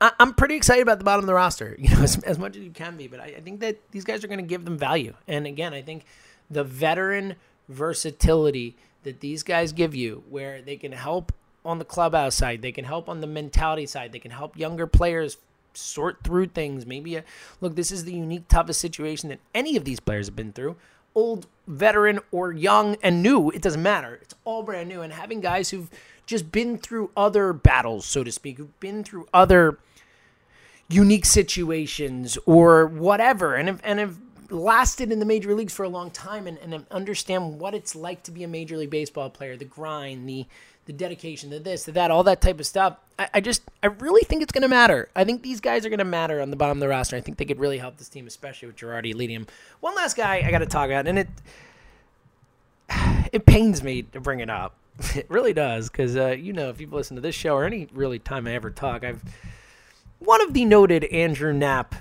I, 0.00 0.10
am 0.18 0.34
pretty 0.34 0.56
excited 0.56 0.82
about 0.82 0.98
the 0.98 1.04
bottom 1.04 1.22
of 1.22 1.28
the 1.28 1.34
roster. 1.34 1.76
You 1.78 1.94
know, 1.94 2.02
as, 2.02 2.18
as 2.24 2.40
much 2.40 2.56
as 2.56 2.62
you 2.64 2.70
can 2.70 2.96
be, 2.96 3.06
but 3.06 3.20
I, 3.20 3.26
I 3.36 3.40
think 3.40 3.60
that 3.60 3.78
these 3.92 4.04
guys 4.04 4.24
are 4.24 4.28
going 4.28 4.40
to 4.40 4.46
give 4.46 4.64
them 4.64 4.76
value. 4.76 5.14
And 5.28 5.46
again, 5.46 5.72
I 5.72 5.82
think 5.82 6.04
the 6.50 6.64
veteran 6.64 7.36
versatility 7.68 8.74
that 9.04 9.20
these 9.20 9.44
guys 9.44 9.72
give 9.72 9.94
you, 9.94 10.24
where 10.28 10.60
they 10.60 10.76
can 10.76 10.90
help 10.90 11.32
on 11.64 11.78
the 11.78 11.84
clubhouse 11.84 12.34
side, 12.34 12.62
they 12.62 12.72
can 12.72 12.84
help 12.84 13.08
on 13.08 13.20
the 13.20 13.26
mentality 13.28 13.86
side, 13.86 14.10
they 14.10 14.18
can 14.18 14.32
help 14.32 14.56
younger 14.56 14.88
players 14.88 15.38
sort 15.74 16.22
through 16.22 16.46
things. 16.46 16.86
Maybe 16.86 17.16
a, 17.16 17.24
look, 17.60 17.74
this 17.74 17.92
is 17.92 18.04
the 18.04 18.14
unique, 18.14 18.48
toughest 18.48 18.80
situation 18.80 19.28
that 19.28 19.40
any 19.54 19.76
of 19.76 19.84
these 19.84 20.00
players 20.00 20.26
have 20.26 20.36
been 20.36 20.52
through. 20.52 20.76
Old, 21.14 21.46
veteran, 21.66 22.20
or 22.30 22.52
young 22.52 22.96
and 23.02 23.22
new, 23.22 23.50
it 23.50 23.60
doesn't 23.62 23.82
matter. 23.82 24.18
It's 24.22 24.34
all 24.44 24.62
brand 24.62 24.88
new. 24.88 25.02
And 25.02 25.12
having 25.12 25.40
guys 25.40 25.70
who've 25.70 25.90
just 26.26 26.50
been 26.50 26.78
through 26.78 27.10
other 27.16 27.52
battles, 27.52 28.06
so 28.06 28.24
to 28.24 28.32
speak, 28.32 28.58
who've 28.58 28.80
been 28.80 29.04
through 29.04 29.28
other 29.34 29.78
unique 30.88 31.24
situations 31.26 32.38
or 32.46 32.86
whatever, 32.86 33.54
and 33.54 33.68
have, 33.68 33.80
and 33.84 33.98
have 33.98 34.18
lasted 34.52 35.10
in 35.10 35.18
the 35.18 35.24
major 35.24 35.54
leagues 35.54 35.74
for 35.74 35.84
a 35.84 35.88
long 35.88 36.10
time 36.10 36.46
and, 36.46 36.58
and 36.58 36.86
understand 36.90 37.58
what 37.58 37.74
it's 37.74 37.94
like 37.94 38.22
to 38.24 38.30
be 38.30 38.44
a 38.44 38.48
major 38.48 38.76
league 38.76 38.90
baseball 38.90 39.30
player, 39.30 39.56
the 39.56 39.64
grind, 39.64 40.28
the 40.28 40.46
the 40.84 40.92
dedication, 40.92 41.50
the 41.50 41.60
this, 41.60 41.84
the 41.84 41.92
that, 41.92 42.10
all 42.10 42.24
that 42.24 42.40
type 42.40 42.58
of 42.58 42.66
stuff. 42.66 42.96
I, 43.18 43.28
I 43.34 43.40
just, 43.40 43.62
I 43.82 43.86
really 43.86 44.22
think 44.22 44.42
it's 44.42 44.52
going 44.52 44.62
to 44.62 44.68
matter. 44.68 45.08
I 45.14 45.24
think 45.24 45.42
these 45.42 45.60
guys 45.60 45.86
are 45.86 45.88
going 45.88 46.00
to 46.00 46.04
matter 46.04 46.40
on 46.40 46.50
the 46.50 46.56
bottom 46.56 46.78
of 46.78 46.80
the 46.80 46.88
roster. 46.88 47.16
I 47.16 47.20
think 47.20 47.38
they 47.38 47.44
could 47.44 47.60
really 47.60 47.78
help 47.78 47.98
this 47.98 48.08
team, 48.08 48.26
especially 48.26 48.66
with 48.66 48.76
Girardi 48.76 49.14
leading 49.14 49.36
him. 49.36 49.46
One 49.80 49.94
last 49.94 50.16
guy 50.16 50.42
I 50.44 50.50
got 50.50 50.58
to 50.58 50.66
talk 50.66 50.86
about, 50.86 51.06
and 51.06 51.20
it, 51.20 51.28
it 53.32 53.46
pains 53.46 53.82
me 53.82 54.02
to 54.02 54.20
bring 54.20 54.40
it 54.40 54.50
up. 54.50 54.76
It 55.14 55.26
really 55.30 55.54
does, 55.54 55.88
because 55.88 56.16
uh, 56.16 56.36
you 56.38 56.52
know, 56.52 56.68
if 56.68 56.80
you've 56.80 56.92
listened 56.92 57.16
to 57.16 57.22
this 57.22 57.34
show 57.34 57.54
or 57.54 57.64
any 57.64 57.88
really 57.92 58.18
time 58.18 58.46
I 58.46 58.54
ever 58.54 58.70
talk, 58.70 59.04
I've 59.04 59.22
one 60.18 60.42
of 60.42 60.52
the 60.52 60.64
noted 60.64 61.04
Andrew 61.04 61.52
Knapp 61.52 61.94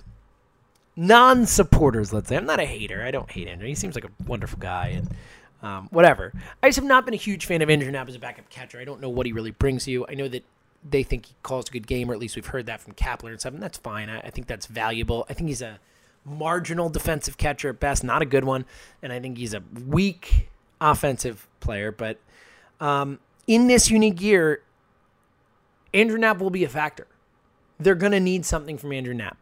non-supporters. 0.95 2.13
Let's 2.13 2.29
say 2.29 2.37
I'm 2.37 2.45
not 2.45 2.59
a 2.59 2.65
hater. 2.65 3.03
I 3.03 3.11
don't 3.11 3.29
hate 3.29 3.47
Andrew. 3.47 3.67
He 3.67 3.75
seems 3.75 3.95
like 3.95 4.05
a 4.05 4.11
wonderful 4.25 4.59
guy, 4.59 4.87
and 4.87 5.09
um, 5.61 5.87
whatever. 5.91 6.33
I 6.61 6.67
just 6.67 6.77
have 6.77 6.85
not 6.85 7.05
been 7.05 7.13
a 7.13 7.17
huge 7.17 7.45
fan 7.45 7.61
of 7.61 7.69
Andrew 7.69 7.91
Knapp 7.91 8.09
as 8.09 8.15
a 8.15 8.19
backup 8.19 8.49
catcher. 8.49 8.79
I 8.79 8.85
don't 8.85 9.01
know 9.01 9.09
what 9.09 9.25
he 9.25 9.31
really 9.31 9.51
brings 9.51 9.87
you. 9.87 10.05
I 10.07 10.15
know 10.15 10.27
that 10.27 10.43
they 10.89 11.03
think 11.03 11.27
he 11.27 11.35
calls 11.43 11.69
a 11.69 11.71
good 11.71 11.87
game, 11.87 12.09
or 12.09 12.13
at 12.13 12.19
least 12.19 12.35
we've 12.35 12.47
heard 12.47 12.65
that 12.65 12.81
from 12.81 12.93
Kapler 12.93 13.29
and 13.29 13.39
stuff, 13.39 13.53
and 13.53 13.61
that's 13.61 13.77
fine. 13.77 14.09
I, 14.09 14.19
I 14.19 14.29
think 14.29 14.47
that's 14.47 14.65
valuable. 14.65 15.25
I 15.29 15.33
think 15.33 15.49
he's 15.49 15.61
a 15.61 15.79
marginal 16.25 16.89
defensive 16.89 17.37
catcher 17.37 17.69
at 17.69 17.79
best, 17.79 18.03
not 18.03 18.21
a 18.21 18.25
good 18.25 18.43
one, 18.43 18.65
and 19.01 19.13
I 19.13 19.19
think 19.19 19.37
he's 19.37 19.53
a 19.53 19.63
weak 19.87 20.49
offensive 20.79 21.47
player. 21.59 21.91
But 21.91 22.17
um, 22.79 23.19
in 23.47 23.67
this 23.67 23.89
unique 23.89 24.21
year, 24.21 24.61
Andrew 25.93 26.17
Knapp 26.17 26.39
will 26.39 26.49
be 26.49 26.63
a 26.63 26.69
factor. 26.69 27.07
They're 27.79 27.95
going 27.95 28.11
to 28.11 28.19
need 28.19 28.45
something 28.45 28.77
from 28.77 28.91
Andrew 28.91 29.13
Knapp. 29.13 29.37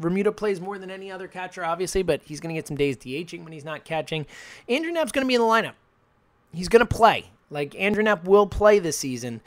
Realmuto 0.00 0.34
plays 0.34 0.60
more 0.60 0.78
than 0.78 0.90
any 0.90 1.10
other 1.10 1.28
catcher, 1.28 1.64
obviously, 1.64 2.02
but 2.02 2.22
he's 2.24 2.40
going 2.40 2.54
to 2.54 2.58
get 2.58 2.66
some 2.66 2.76
days 2.76 2.96
DHing 2.96 3.44
when 3.44 3.52
he's 3.52 3.64
not 3.64 3.84
catching. 3.84 4.26
Andrew 4.68 4.90
Knapp's 4.90 5.12
going 5.12 5.24
to 5.24 5.28
be 5.28 5.34
in 5.34 5.40
the 5.40 5.46
lineup. 5.46 5.74
He's 6.52 6.68
going 6.68 6.80
to 6.80 6.86
play. 6.86 7.30
Like, 7.50 7.74
Andrew 7.74 8.02
Knapp 8.02 8.24
will 8.24 8.46
play 8.46 8.78
this 8.78 8.96
season. 8.96 9.40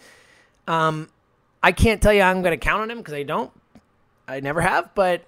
Um, 0.67 1.09
I 1.61 1.71
can't 1.71 2.01
tell 2.01 2.13
you 2.13 2.21
I'm 2.21 2.41
going 2.41 2.57
to 2.57 2.63
count 2.63 2.81
on 2.81 2.91
him 2.91 2.99
because 2.99 3.13
I 3.13 3.23
don't. 3.23 3.51
I 4.27 4.39
never 4.39 4.61
have, 4.61 4.93
but 4.95 5.23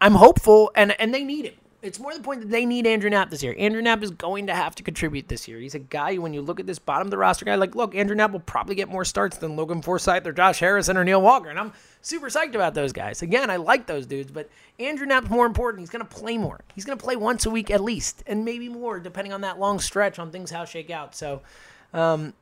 I'm 0.00 0.14
hopeful, 0.14 0.72
and, 0.74 0.98
and 1.00 1.14
they 1.14 1.24
need 1.24 1.44
him. 1.46 1.54
It's 1.82 1.98
more 1.98 2.14
the 2.14 2.22
point 2.22 2.42
that 2.42 2.50
they 2.50 2.64
need 2.64 2.86
Andrew 2.86 3.10
Knapp 3.10 3.30
this 3.30 3.42
year. 3.42 3.56
Andrew 3.58 3.82
Knapp 3.82 4.04
is 4.04 4.12
going 4.12 4.46
to 4.46 4.54
have 4.54 4.76
to 4.76 4.84
contribute 4.84 5.26
this 5.26 5.48
year. 5.48 5.58
He's 5.58 5.74
a 5.74 5.80
guy, 5.80 6.14
when 6.14 6.32
you 6.32 6.40
look 6.40 6.60
at 6.60 6.66
this 6.66 6.78
bottom 6.78 7.08
of 7.08 7.10
the 7.10 7.18
roster 7.18 7.44
guy, 7.44 7.56
like, 7.56 7.74
look, 7.74 7.96
Andrew 7.96 8.14
Knapp 8.14 8.30
will 8.30 8.38
probably 8.38 8.76
get 8.76 8.88
more 8.88 9.04
starts 9.04 9.38
than 9.38 9.56
Logan 9.56 9.82
Forsythe 9.82 10.24
or 10.24 10.32
Josh 10.32 10.60
Harrison 10.60 10.96
or 10.96 11.02
Neil 11.02 11.20
Walker. 11.20 11.48
And 11.48 11.58
I'm 11.58 11.72
super 12.00 12.28
psyched 12.28 12.54
about 12.54 12.74
those 12.74 12.92
guys. 12.92 13.22
Again, 13.22 13.50
I 13.50 13.56
like 13.56 13.86
those 13.86 14.06
dudes, 14.06 14.30
but 14.30 14.48
Andrew 14.78 15.06
Knapp's 15.06 15.28
more 15.28 15.44
important. 15.44 15.80
He's 15.80 15.90
going 15.90 16.06
to 16.06 16.14
play 16.14 16.38
more. 16.38 16.60
He's 16.72 16.84
going 16.84 16.96
to 16.96 17.02
play 17.02 17.16
once 17.16 17.46
a 17.46 17.50
week 17.50 17.68
at 17.68 17.82
least, 17.82 18.22
and 18.28 18.44
maybe 18.44 18.68
more, 18.68 19.00
depending 19.00 19.32
on 19.32 19.40
that 19.40 19.58
long 19.58 19.80
stretch 19.80 20.20
on 20.20 20.30
things 20.30 20.52
how 20.52 20.64
shake 20.64 20.90
out. 20.90 21.16
So, 21.16 21.42
um, 21.92 22.32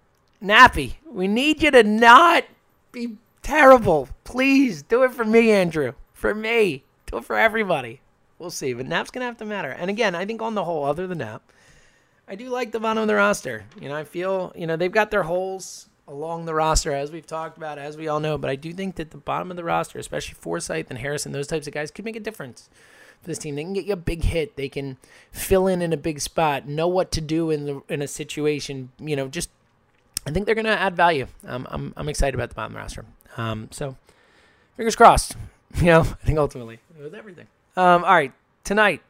Nappy, 0.43 0.97
we 1.07 1.29
need 1.29 1.63
you 1.63 1.71
to 1.71 1.83
not 1.83 2.45
be 2.93 3.17
terrible. 3.43 4.11
Please 4.25 4.83
do 4.83 5.03
it 5.03 5.15
for 5.15 5.25
me, 5.25 5.51
Andrew. 5.51 5.95
For 6.13 6.35
me. 6.35 6.85
Do 7.07 7.17
it 7.17 7.25
for 7.25 7.39
everybody. 7.39 8.01
We'll 8.41 8.51
see. 8.51 8.73
But 8.73 8.87
Knapp's 8.87 9.11
going 9.11 9.21
to 9.21 9.27
have 9.27 9.37
to 9.37 9.45
matter. 9.45 9.71
And 9.71 9.91
again, 9.91 10.15
I 10.15 10.25
think 10.25 10.41
on 10.41 10.55
the 10.55 10.65
whole, 10.65 10.85
other 10.85 11.07
than 11.07 11.19
Knapp, 11.19 11.53
I 12.27 12.35
do 12.37 12.49
like 12.49 12.73
the 12.73 12.81
bottom 12.81 13.03
of 13.03 13.07
the 13.07 13.15
roster. 13.15 13.65
You 13.79 13.91
know, 13.91 13.97
I 13.97 14.05
feel, 14.05 14.53
you 14.57 14.67
know, 14.67 14.77
they've 14.77 14.91
got 14.91 15.11
their 15.11 15.25
holes 15.25 15.91
along 16.09 16.47
the 16.47 16.55
roster, 16.55 16.93
as 16.93 17.13
we've 17.13 17.27
talked 17.27 17.59
about, 17.59 17.79
as 17.79 17.99
we 17.99 18.09
all 18.09 18.19
know. 18.19 18.39
But 18.39 18.49
I 18.49 18.57
do 18.57 18.73
think 18.73 18.97
that 18.97 19.11
the 19.11 19.19
bottom 19.19 19.51
of 19.51 19.59
the 19.59 19.63
roster, 19.63 19.99
especially 19.99 20.35
Forsythe 20.41 20.87
and 20.89 20.99
Harrison, 20.99 21.33
those 21.33 21.47
types 21.47 21.67
of 21.67 21.75
guys, 21.75 21.91
could 21.91 22.05
make 22.05 22.17
a 22.17 22.21
difference 22.21 22.71
for 23.21 23.29
this 23.29 23.39
team. 23.39 23.57
They 23.57 23.63
can 23.63 23.75
get 23.75 23.85
you 23.85 23.93
a 23.93 23.97
big 23.97 24.25
hit. 24.25 24.57
They 24.57 24.71
can 24.71 24.97
fill 25.31 25.67
in 25.67 25.83
in 25.83 25.93
a 25.93 25.99
big 25.99 26.19
spot, 26.21 26.67
know 26.67 26.89
what 26.89 27.13
to 27.13 27.21
do 27.21 27.51
in 27.51 27.67
the 27.67 27.83
in 27.91 28.01
a 28.01 28.09
situation. 28.09 28.91
You 28.99 29.17
know, 29.17 29.29
just 29.29 29.51
I 30.27 30.31
think 30.31 30.47
they're 30.47 30.55
going 30.55 30.65
to 30.65 30.81
add 30.81 30.97
value. 30.97 31.27
Um, 31.47 31.69
I'm 31.71 31.93
I'm 31.95 32.09
excited 32.09 32.35
about 32.35 32.49
the 32.49 32.55
bottom 32.55 32.75
roster. 32.75 33.05
Um, 33.37 33.69
so 33.71 33.97
fingers 34.77 34.97
crossed. 34.97 35.37
You 35.77 35.87
know, 35.87 36.01
I 36.01 36.27
think 36.27 36.37
ultimately 36.37 36.81
it 36.99 37.01
was 37.01 37.15
everything. 37.15 37.47
Um, 37.77 38.05
all 38.05 38.15
right, 38.15 38.33
tonight, 38.65 39.03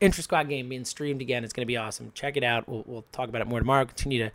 Intra 0.00 0.22
Squad 0.22 0.48
game 0.48 0.68
being 0.68 0.84
streamed 0.84 1.20
again. 1.20 1.44
It's 1.44 1.52
going 1.52 1.62
to 1.62 1.66
be 1.66 1.76
awesome. 1.76 2.10
Check 2.14 2.36
it 2.36 2.44
out. 2.44 2.68
We'll, 2.68 2.84
we'll 2.86 3.04
talk 3.12 3.28
about 3.28 3.42
it 3.42 3.46
more 3.46 3.58
tomorrow. 3.58 3.84
Continue 3.84 4.24
to 4.24 4.32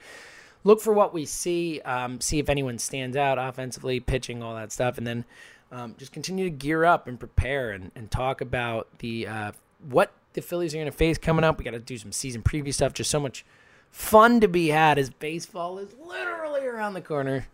look 0.64 0.80
for 0.80 0.94
what 0.94 1.14
we 1.14 1.26
see, 1.26 1.82
um, 1.82 2.22
see 2.22 2.40
if 2.40 2.50
anyone 2.50 2.78
stands 2.78 3.18
out 3.18 3.38
offensively, 3.40 4.00
pitching, 4.00 4.44
all 4.44 4.56
that 4.56 4.72
stuff, 4.72 4.98
and 4.98 5.08
then 5.08 5.26
um, 5.72 5.96
just 5.98 6.12
continue 6.12 6.46
to 6.46 6.56
gear 6.56 6.86
up 6.86 7.08
and 7.08 7.20
prepare 7.20 7.72
and, 7.72 7.92
and 7.96 8.12
talk 8.12 8.42
about 8.42 8.88
the 9.00 9.28
uh, 9.28 9.52
what 9.90 10.12
the 10.34 10.42
Phillies 10.42 10.74
are 10.74 10.78
going 10.78 10.86
to 10.86 10.92
face 10.92 11.18
coming 11.18 11.44
up. 11.44 11.58
We 11.58 11.66
got 11.66 11.72
to 11.72 11.80
do 11.80 11.98
some 11.98 12.12
season 12.12 12.44
preview 12.44 12.74
stuff. 12.74 12.94
Just 12.94 13.10
so 13.10 13.20
much 13.20 13.44
fun 13.90 14.40
to 14.42 14.48
be 14.48 14.68
had 14.68 15.00
as 15.00 15.10
baseball 15.10 15.80
is 15.80 15.96
literally 16.06 16.66
around 16.66 16.94
the 16.94 17.02
corner 17.02 17.48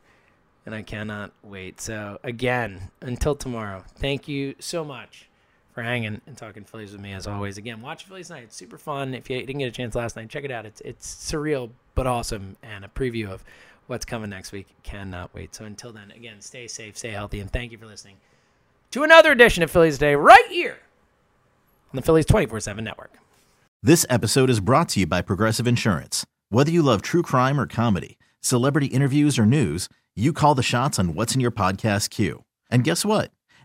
and 0.65 0.75
I 0.75 0.81
cannot 0.81 1.31
wait. 1.43 1.81
So, 1.81 2.19
again, 2.23 2.91
until 3.01 3.35
tomorrow, 3.35 3.83
thank 3.95 4.27
you 4.27 4.55
so 4.59 4.83
much 4.83 5.29
for 5.73 5.81
hanging 5.81 6.21
and 6.25 6.37
talking 6.37 6.63
Phillies 6.63 6.91
with 6.91 7.01
me 7.01 7.13
as 7.13 7.27
always. 7.27 7.57
Again, 7.57 7.81
watch 7.81 8.05
Phillies 8.05 8.29
night. 8.29 8.43
It's 8.43 8.55
super 8.55 8.77
fun. 8.77 9.13
If 9.13 9.29
you 9.29 9.39
didn't 9.39 9.59
get 9.59 9.65
a 9.65 9.71
chance 9.71 9.95
last 9.95 10.15
night, 10.15 10.29
check 10.29 10.43
it 10.43 10.51
out. 10.51 10.65
It's 10.65 10.81
it's 10.81 11.31
surreal 11.31 11.69
but 11.95 12.07
awesome 12.07 12.57
and 12.61 12.85
a 12.85 12.87
preview 12.87 13.29
of 13.29 13.43
what's 13.87 14.05
coming 14.05 14.29
next 14.29 14.51
week. 14.51 14.67
Cannot 14.83 15.33
wait. 15.33 15.55
So 15.55 15.65
until 15.65 15.91
then, 15.91 16.11
again, 16.11 16.41
stay 16.41 16.67
safe, 16.67 16.97
stay 16.97 17.11
healthy, 17.11 17.39
and 17.39 17.51
thank 17.51 17.71
you 17.71 17.77
for 17.77 17.85
listening 17.85 18.17
to 18.91 19.03
another 19.03 19.31
edition 19.31 19.63
of 19.63 19.71
Phillies 19.71 19.97
Day 19.97 20.15
right 20.15 20.47
here 20.49 20.79
on 21.91 21.95
the 21.95 22.01
Phillies 22.01 22.25
24/7 22.25 22.83
network. 22.83 23.13
This 23.83 24.05
episode 24.09 24.49
is 24.49 24.59
brought 24.59 24.89
to 24.89 24.99
you 25.01 25.07
by 25.07 25.21
Progressive 25.21 25.67
Insurance. 25.67 26.25
Whether 26.49 26.71
you 26.71 26.81
love 26.81 27.01
true 27.01 27.23
crime 27.23 27.59
or 27.59 27.65
comedy, 27.65 28.17
celebrity 28.41 28.87
interviews 28.87 29.39
or 29.39 29.45
news, 29.45 29.89
you 30.15 30.33
call 30.33 30.53
the 30.55 30.63
shots 30.63 30.99
on 30.99 31.15
what's 31.15 31.33
in 31.33 31.41
your 31.41 31.51
podcast 31.51 32.09
queue. 32.09 32.43
And 32.69 32.83
guess 32.83 33.03
what? 33.03 33.31